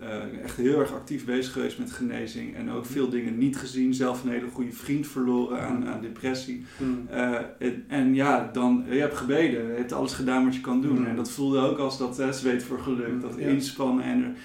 eh, 0.00 0.16
eh, 0.16 0.42
echt 0.42 0.56
heel 0.56 0.80
erg 0.80 0.92
actief 0.92 1.24
bezig 1.24 1.52
geweest 1.52 1.78
met 1.78 1.92
genezing. 1.92 2.54
En 2.54 2.70
ook 2.70 2.86
veel 2.86 3.08
dingen 3.08 3.38
niet 3.38 3.56
gezien. 3.56 3.94
Zelf 3.94 4.24
een 4.24 4.30
hele 4.30 4.48
goede 4.52 4.72
vriend 4.72 5.06
verloren 5.06 5.60
aan, 5.60 5.86
aan 5.86 6.00
depressie. 6.00 6.64
Hmm. 6.76 7.06
Eh, 7.10 7.34
en, 7.58 7.84
en 7.88 8.14
ja, 8.14 8.50
dan, 8.52 8.84
je 8.90 8.98
hebt 8.98 9.16
gebeden, 9.16 9.66
je 9.66 9.74
hebt 9.76 9.92
alles 9.92 10.12
gedaan 10.12 10.44
wat 10.44 10.54
je 10.54 10.60
kan 10.60 10.80
doen. 10.80 10.98
Mm. 10.98 11.06
En 11.06 11.16
dat 11.16 11.30
voelde 11.30 11.58
ook 11.58 11.78
als 11.78 11.98
dat 11.98 12.16
hè, 12.16 12.32
zweet 12.32 12.62
voor 12.62 12.78
geluk, 12.78 13.20
dat 13.20 13.34
Ja. 13.38 13.46
inspannen. 13.46 14.04
En 14.04 14.36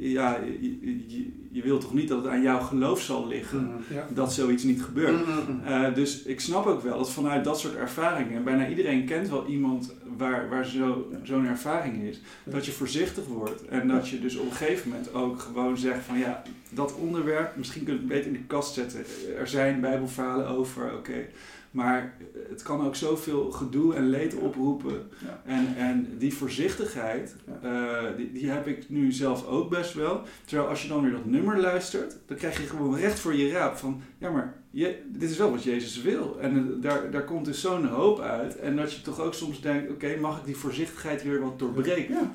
ja, 0.00 0.38
je, 0.60 0.78
je, 1.06 1.26
je, 1.54 1.62
wilt 1.62 1.80
toch 1.80 1.94
niet 1.94 2.08
dat 2.08 2.22
het 2.22 2.32
aan 2.32 2.42
jouw 2.42 2.60
geloof 2.60 3.00
zal 3.00 3.26
liggen, 3.26 3.58
Hmm. 3.58 3.96
Ja. 3.96 4.06
dat 4.14 4.32
zoiets 4.32 4.62
niet 4.62 4.82
gebeurt. 4.82 5.24
Hmm. 5.24 5.60
Eh, 5.64 5.94
dus 5.94 6.22
ik 6.22 6.40
snap 6.40 6.66
ook 6.66 6.82
wel 6.82 6.98
dat 6.98 7.10
vanuit 7.10 7.44
dat 7.44 7.60
soort 7.60 7.74
ervaringen, 7.74 8.36
en 8.36 8.44
bijna 8.44 8.68
iedereen 8.68 9.04
kent 9.04 9.28
wel 9.28 9.46
iemand 9.46 9.94
waar, 10.16 10.48
waar 10.48 10.66
zo, 10.66 11.10
zo'n 11.22 11.46
ervaring 11.46 12.02
is, 12.02 12.20
dat 12.44 12.66
je 12.66 12.72
voorzichtig 12.72 13.24
wordt. 13.26 13.64
En 13.64 13.88
dat 13.88 14.08
je 14.08 14.20
dus 14.20 14.36
op 14.36 14.46
een 14.50 14.56
gegeven 14.56 14.88
moment 14.88 15.14
ook 15.14 15.40
gewoon 15.40 15.78
zegt 15.78 16.04
van 16.04 16.18
ja, 16.18 16.42
dat 16.70 16.94
onderwerp, 16.94 17.56
misschien 17.56 17.84
kun 17.84 17.92
je 17.92 17.98
het 17.98 18.08
beter 18.08 18.26
in 18.26 18.32
de 18.32 18.44
kast 18.46 18.74
zetten. 18.74 19.04
Er 19.38 19.48
zijn 19.48 19.80
bijbelverhalen 19.80 20.48
over, 20.48 20.92
oké. 20.94 21.26
Maar 21.74 22.16
het 22.48 22.62
kan 22.62 22.86
ook 22.86 22.96
zoveel 22.96 23.50
gedoe 23.50 23.94
en 23.94 24.08
leed 24.08 24.34
oproepen. 24.34 25.08
Ja. 25.24 25.42
En, 25.44 25.76
en 25.76 26.18
die 26.18 26.34
voorzichtigheid, 26.34 27.36
eh, 27.62 28.02
die, 28.16 28.32
die 28.32 28.50
heb 28.50 28.66
ik 28.66 28.88
nu 28.88 29.12
zelf 29.12 29.46
ook 29.46 29.70
best 29.70 29.94
wel. 29.94 30.22
Terwijl 30.44 30.68
als 30.68 30.82
je 30.82 30.88
dan 30.88 31.02
weer 31.02 31.10
dat 31.10 31.24
nummer 31.24 31.60
luistert, 31.60 32.16
dan 32.26 32.36
krijg 32.36 32.60
je 32.60 32.66
gewoon 32.66 32.96
recht 32.96 33.18
voor 33.18 33.34
je 33.34 33.50
raap 33.50 33.76
van... 33.76 34.02
Ja, 34.18 34.30
maar 34.30 34.54
je, 34.70 35.02
dit 35.06 35.30
is 35.30 35.36
wel 35.36 35.50
wat 35.50 35.62
Jezus 35.62 36.02
wil. 36.02 36.40
En 36.40 36.56
eh, 36.56 36.82
daar, 36.82 37.10
daar 37.10 37.24
komt 37.24 37.44
dus 37.44 37.60
zo'n 37.60 37.86
hoop 37.86 38.20
uit. 38.20 38.58
En 38.58 38.76
dat 38.76 38.92
je 38.92 39.02
toch 39.02 39.20
ook 39.20 39.34
soms 39.34 39.60
denkt, 39.60 39.90
oké, 39.90 40.16
mag 40.16 40.38
ik 40.38 40.44
die 40.44 40.56
voorzichtigheid 40.56 41.22
weer 41.22 41.40
wat 41.40 41.58
doorbreken? 41.58 42.14
Ja. 42.14 42.32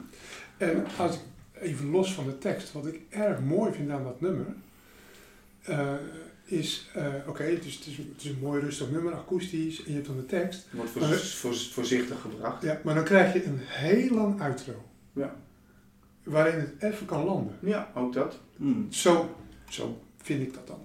En 0.58 0.86
als 0.98 1.16
ik 1.16 1.22
even 1.62 1.90
los 1.90 2.14
van 2.14 2.26
de 2.26 2.38
tekst, 2.38 2.74
wat 2.74 2.88
ik 2.88 3.02
erg 3.10 3.40
mooi 3.40 3.74
vind 3.74 3.90
aan 3.90 4.04
dat 4.04 4.22
nummer, 4.22 4.46
eh, 5.62 5.94
is, 6.52 6.90
eh, 6.94 7.06
oké, 7.28 7.44
het, 7.44 7.66
is, 7.66 7.76
het, 7.76 7.86
is, 7.86 7.98
het 7.98 8.24
is 8.24 8.26
een 8.30 8.38
mooi 8.42 8.62
rustig 8.62 8.92
nummer, 8.92 9.14
akoestisch, 9.14 9.78
en 9.84 9.88
je 9.88 9.94
hebt 9.94 10.08
dan 10.08 10.16
de 10.18 10.26
tekst. 10.26 10.68
Wordt 10.72 10.92
voor, 10.92 11.02
voor, 11.18 11.56
voorzichtig 11.56 12.22
gebracht. 12.22 12.64
Ja, 12.64 12.80
maar 12.84 12.96
dan 12.96 13.04
krijg 13.04 13.34
je 13.34 13.46
een 13.46 13.60
heel 13.62 14.16
lang 14.16 14.42
outro. 14.42 14.74
Ja. 15.14 15.36
Waarin 16.24 16.60
het 16.60 16.74
even 16.80 17.06
kan 17.06 17.24
landen. 17.26 17.56
Ja, 17.60 17.92
ook 17.96 18.14
dat. 18.14 18.40
Hmm. 18.58 18.88
Zo, 18.90 19.36
zo 19.70 20.02
vind 20.22 20.42
ik 20.42 20.54
dat 20.54 20.68
dan. 20.68 20.80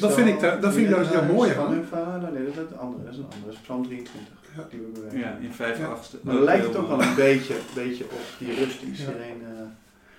Dat 0.00 0.14
vind 0.14 0.28
ik 0.28 0.40
daar- 0.40 0.60
dat 0.60 0.72
vind 0.72 0.84
ik 0.86 0.90
daar 0.94 1.02
dus 1.04 1.12
heel 1.20 1.34
mooi 1.34 1.50
aan. 1.50 1.56
Van 1.56 1.72
hun 1.72 1.84
vader, 1.84 2.32
nee, 2.32 2.44
dat 2.44 2.52
is 2.54 2.70
een 2.70 2.78
andere, 2.78 3.04
dat 3.04 3.12
is 3.12 3.18
een 3.18 3.24
andere. 3.24 3.44
Dat 3.44 3.52
is 3.54 3.60
Psalm 3.60 3.84
23. 3.84 4.32
Ja. 4.56 4.66
Die 4.70 4.80
we 4.80 4.86
bewerken. 4.86 5.18
Ja, 5.18 5.36
in 5.40 5.52
vijf 5.52 5.78
Ja. 5.78 5.86
achtste. 5.86 6.18
Maar 6.22 6.34
dan 6.34 6.42
lijkt 6.44 6.66
het 6.66 6.76
ook 6.76 6.88
wel 6.88 7.00
eh, 7.00 7.08
een 7.08 7.14
beetje, 7.14 7.54
beetje 7.74 8.04
op 8.04 8.20
die 8.38 8.54
rust 8.54 8.80
die 8.80 8.90
Ja. 9.04 9.61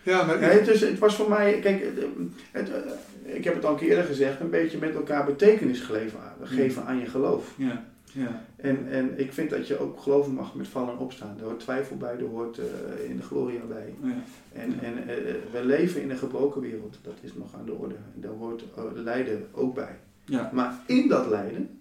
Ja, 0.04 0.26
maar 0.26 0.42
Ja, 0.42 0.48
het, 0.48 0.68
is, 0.68 0.82
het 0.82 1.00
was 1.00 1.16
voor 1.16 1.30
mij, 1.30 1.60
kijk, 1.60 1.84
het, 1.84 2.06
het, 2.52 2.70
eh, 2.70 3.36
ik 3.36 3.44
heb 3.44 3.56
het 3.56 3.66
al 3.66 3.72
een 3.72 3.78
keer 3.80 3.90
eerder 3.90 4.06
gezegd, 4.06 4.40
een 4.40 4.50
beetje 4.50 4.78
met 4.78 4.96
elkaar 4.96 5.26
betekenis 5.26 5.80
geven, 5.80 6.20
geven 6.44 6.86
aan 6.86 7.00
je 7.00 7.06
geloof. 7.06 7.54
Ja, 7.58 7.86
ja. 8.12 8.46
En, 8.56 8.88
en 8.92 9.20
ik 9.20 9.34
vind 9.34 9.50
dat 9.50 9.68
je 9.68 9.80
ook 9.80 10.00
geloven 10.02 10.34
mag 10.34 10.56
met 10.56 10.68
vallen 10.68 10.94
en 10.94 11.00
opstaan. 11.00 11.38
Er 11.38 11.44
hoort 11.44 11.60
twijfel 11.60 11.98
bij, 11.98 12.18
er 12.18 12.26
hoort 12.26 12.58
eh, 12.58 13.10
in 13.10 13.18
de 13.18 13.24
gloria 13.24 13.62
bij. 13.68 13.94
ja. 14.04 14.14
En, 14.54 14.80
en 14.82 15.08
eh, 15.08 15.16
we 15.52 15.66
leven 15.66 16.02
in 16.02 16.10
een 16.10 16.18
gebroken 16.18 16.62
wereld, 16.62 16.98
dat 17.02 17.14
is 17.22 17.34
nog 17.34 17.56
aan 17.56 17.66
de 17.66 17.74
orde. 17.74 17.96
En 18.16 18.22
daar 18.22 18.32
hoort 18.32 18.64
lijden 18.94 19.48
ook 19.52 19.76
bij. 19.76 20.00
ja. 20.26 20.50
Maar 20.54 20.74
in 20.86 21.08
dat 21.08 21.28
lijden, 21.28 21.80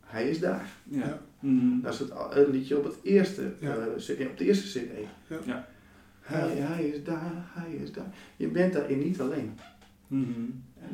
hij 0.00 0.28
is 0.28 0.40
daar. 0.40 0.68
ja. 0.84 0.98
Ja. 0.98 1.20
Mhm. 1.40 1.80
Dat 1.82 1.92
is 1.92 1.98
het 1.98 2.48
liedje 2.48 2.78
op, 2.78 2.84
het 2.84 2.96
eerste, 3.02 3.42
eh, 3.60 4.26
op 4.28 4.38
de 4.38 4.44
eerste 4.44 4.78
CD. 4.78 4.90
Ja. 5.46 5.66
Hij, 6.26 6.50
hij 6.56 6.84
is 6.84 7.04
daar, 7.04 7.32
hij 7.54 7.72
is 7.72 7.92
daar. 7.92 8.14
Je 8.36 8.48
bent 8.48 8.72
daarin 8.72 8.98
niet 8.98 9.20
alleen. 9.20 9.58
Mhm. 10.06 10.40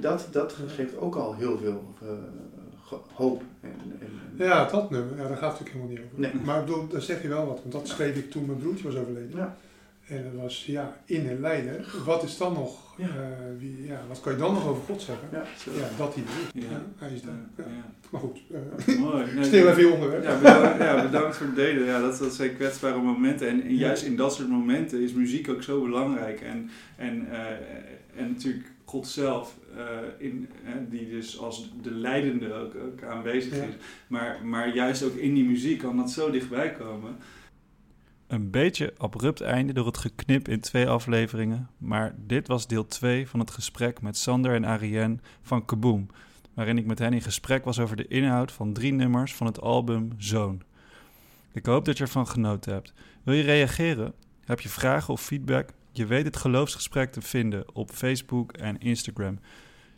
Dat, 0.01 0.29
dat 0.31 0.57
geeft 0.67 0.97
ook 0.99 1.15
al 1.17 1.35
heel 1.35 1.59
veel 1.59 1.95
ge- 2.85 2.97
hoop. 3.13 3.43
En, 3.61 3.71
en, 4.01 4.09
ja, 4.47 4.65
dat 4.71 4.91
nummer, 4.91 5.17
ja, 5.17 5.29
daar 5.29 5.37
gaat 5.37 5.59
het 5.59 5.61
natuurlijk 5.61 5.71
helemaal 5.71 5.89
niet 5.89 6.29
over. 6.29 6.39
Nee. 6.39 6.45
Maar 6.47 6.61
ik 6.61 6.65
bedoel, 6.67 6.89
daar 6.89 7.03
zeg 7.03 7.23
je 7.23 7.29
wel 7.29 7.47
wat, 7.47 7.59
want 7.61 7.73
dat 7.73 7.89
schreef 7.89 8.17
ik 8.17 8.31
toen 8.31 8.47
mijn 8.47 8.59
broertje 8.59 8.85
was 8.85 8.97
overleden. 8.97 9.37
Ja. 9.37 9.57
En 10.17 10.23
dat 10.33 10.43
was, 10.43 10.65
ja, 10.67 10.97
in 11.05 11.29
een 11.29 11.41
lijden. 11.41 11.85
Wat 12.05 12.23
is 12.23 12.37
dan 12.37 12.53
nog, 12.53 12.95
Ja. 12.97 13.07
eh, 13.07 13.13
wie, 13.59 13.87
ja, 13.87 14.01
wat 14.09 14.21
kan 14.21 14.33
je 14.33 14.39
dan 14.39 14.55
nog 14.55 14.67
over 14.67 14.83
God 14.83 15.03
zeggen? 15.03 15.29
Ja. 15.33 15.43
Dat 15.97 16.15
hij 16.15 16.23
is. 16.53 16.63
Ja. 16.63 16.83
Hij 16.97 17.11
is 17.15 17.23
daar. 17.23 17.67
Maar 18.11 18.21
goed, 18.21 18.39
eh, 18.87 18.99
Mooi. 18.99 19.25
Nee, 19.35 19.45
stil 19.45 19.69
even 19.69 19.81
je 19.87 19.93
onderwerp. 19.93 20.23
Ja 20.25 20.37
bedankt, 20.39 20.79
ja, 20.79 21.03
bedankt 21.03 21.37
voor 21.37 21.47
het 21.47 21.55
delen. 21.57 21.85
Ja, 21.85 22.01
dat, 22.01 22.19
dat 22.19 22.35
zijn 22.35 22.55
kwetsbare 22.55 23.01
momenten. 23.03 23.49
En, 23.49 23.63
en 23.63 23.75
juist 23.77 24.03
in 24.03 24.17
dat 24.17 24.35
soort 24.35 24.49
momenten 24.49 25.01
is 25.03 25.13
muziek 25.13 25.49
ook 25.49 25.63
zo 25.63 25.83
belangrijk. 25.83 26.41
En, 26.41 26.71
en, 26.97 27.31
eh, 27.31 27.47
en 28.21 28.29
natuurlijk 28.29 28.67
God 28.85 29.07
zelf, 29.07 29.57
in, 30.19 30.49
die 30.91 31.11
dus 31.11 31.39
als 31.39 31.73
de 31.83 31.91
leidende 31.91 32.53
ook, 32.55 32.75
ook 32.75 33.03
aanwezig 33.03 33.57
Ja. 33.57 33.63
is. 33.63 33.75
Maar, 34.07 34.39
maar 34.45 34.75
juist 34.75 35.03
ook 35.03 35.15
in 35.15 35.35
die 35.35 35.45
muziek 35.45 35.79
kan 35.79 35.97
dat 35.97 36.11
zo 36.11 36.31
dichtbij 36.31 36.73
komen. 36.73 37.17
Een 38.33 38.51
beetje 38.51 38.95
abrupt 38.97 39.41
einde 39.41 39.73
door 39.73 39.87
het 39.87 39.99
geknip 39.99 40.49
in 40.49 40.61
twee 40.61 40.89
afleveringen. 40.89 41.69
Maar 41.79 42.15
dit 42.19 42.49
was 42.49 42.67
deel 42.67 42.87
2 42.87 43.29
van 43.29 43.41
het 43.41 43.51
gesprek 43.51 44.03
met 44.03 44.17
Sander 44.17 44.55
en 44.55 44.65
Ariane 44.65 45.19
van 45.43 45.65
Kaboom 45.65 46.07
waarin 46.55 46.79
ik 46.79 46.87
met 46.87 46.99
hen 46.99 47.13
in 47.13 47.21
gesprek 47.23 47.65
was 47.65 47.79
over 47.79 47.97
de 47.97 48.09
inhoud 48.09 48.53
van 48.53 48.73
drie 48.73 48.93
nummers 48.93 49.35
van 49.35 49.47
het 49.47 49.61
album 49.61 50.09
Zoon. 50.17 50.63
Ik 51.53 51.67
hoop 51.67 51.85
dat 51.85 51.97
je 51.97 52.05
ervan 52.05 52.27
genoten 52.27 52.73
hebt. 52.73 52.93
Wil 53.23 53.35
je 53.35 53.43
reageren? 53.43 54.15
Heb 54.45 54.61
je 54.61 54.69
vragen 54.69 55.13
of 55.13 55.23
feedback? 55.23 55.71
Je 55.91 56.07
weet 56.07 56.25
het 56.25 56.37
geloofsgesprek 56.37 57.13
te 57.13 57.23
vinden 57.23 57.75
op 57.75 57.91
Facebook 57.91 58.53
en 58.53 58.79
Instagram. 58.79 59.39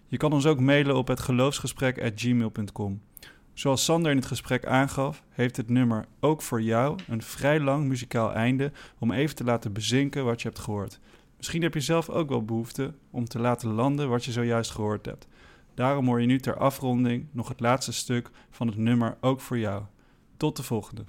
Je 0.07 0.17
kan 0.17 0.33
ons 0.33 0.47
ook 0.47 0.61
mailen 0.61 0.97
op 0.97 1.09
het 1.09 1.21
geloofsgesprek@gmail.com. 1.21 3.01
Zoals 3.55 3.85
Sander 3.85 4.11
in 4.11 4.17
het 4.17 4.27
gesprek 4.27 4.67
aangaf, 4.67 5.23
heeft 5.31 5.57
het 5.57 5.69
nummer 5.69 6.07
ook 6.21 6.43
voor 6.43 6.63
jou 6.63 6.99
een 7.09 7.23
vrij 7.23 7.61
lang 7.61 7.87
muzikaal 7.87 8.33
einde 8.33 8.73
om 8.99 9.13
even 9.13 9.37
te 9.37 9.45
laten 9.45 9.73
bezinken 9.73 10.25
wat 10.25 10.43
je 10.43 10.49
hebt 10.49 10.61
gehoord. 10.61 11.01
Misschien 11.37 11.63
heb 11.63 11.75
je 11.75 11.81
zelf 11.81 12.09
ook 12.09 12.29
wel 12.29 12.45
behoefte 12.45 12.95
om 13.11 13.25
te 13.25 13.39
laten 13.39 13.69
landen 13.69 14.09
wat 14.09 14.25
je 14.25 14.33
zojuist 14.33 14.71
gehoord 14.71 15.07
hebt. 15.07 15.27
Daarom 15.75 16.07
hoor 16.07 16.21
je 16.21 16.27
nu 16.27 16.39
ter 16.39 16.57
afronding 16.57 17.27
nog 17.33 17.49
het 17.49 17.61
laatste 17.61 17.93
stuk 17.93 18.31
van 18.51 18.67
het 18.67 18.77
nummer 18.77 19.17
ook 19.21 19.41
voor 19.41 19.59
jou. 19.59 19.83
Tot 20.37 20.57
de 20.57 20.63
volgende. 20.63 21.05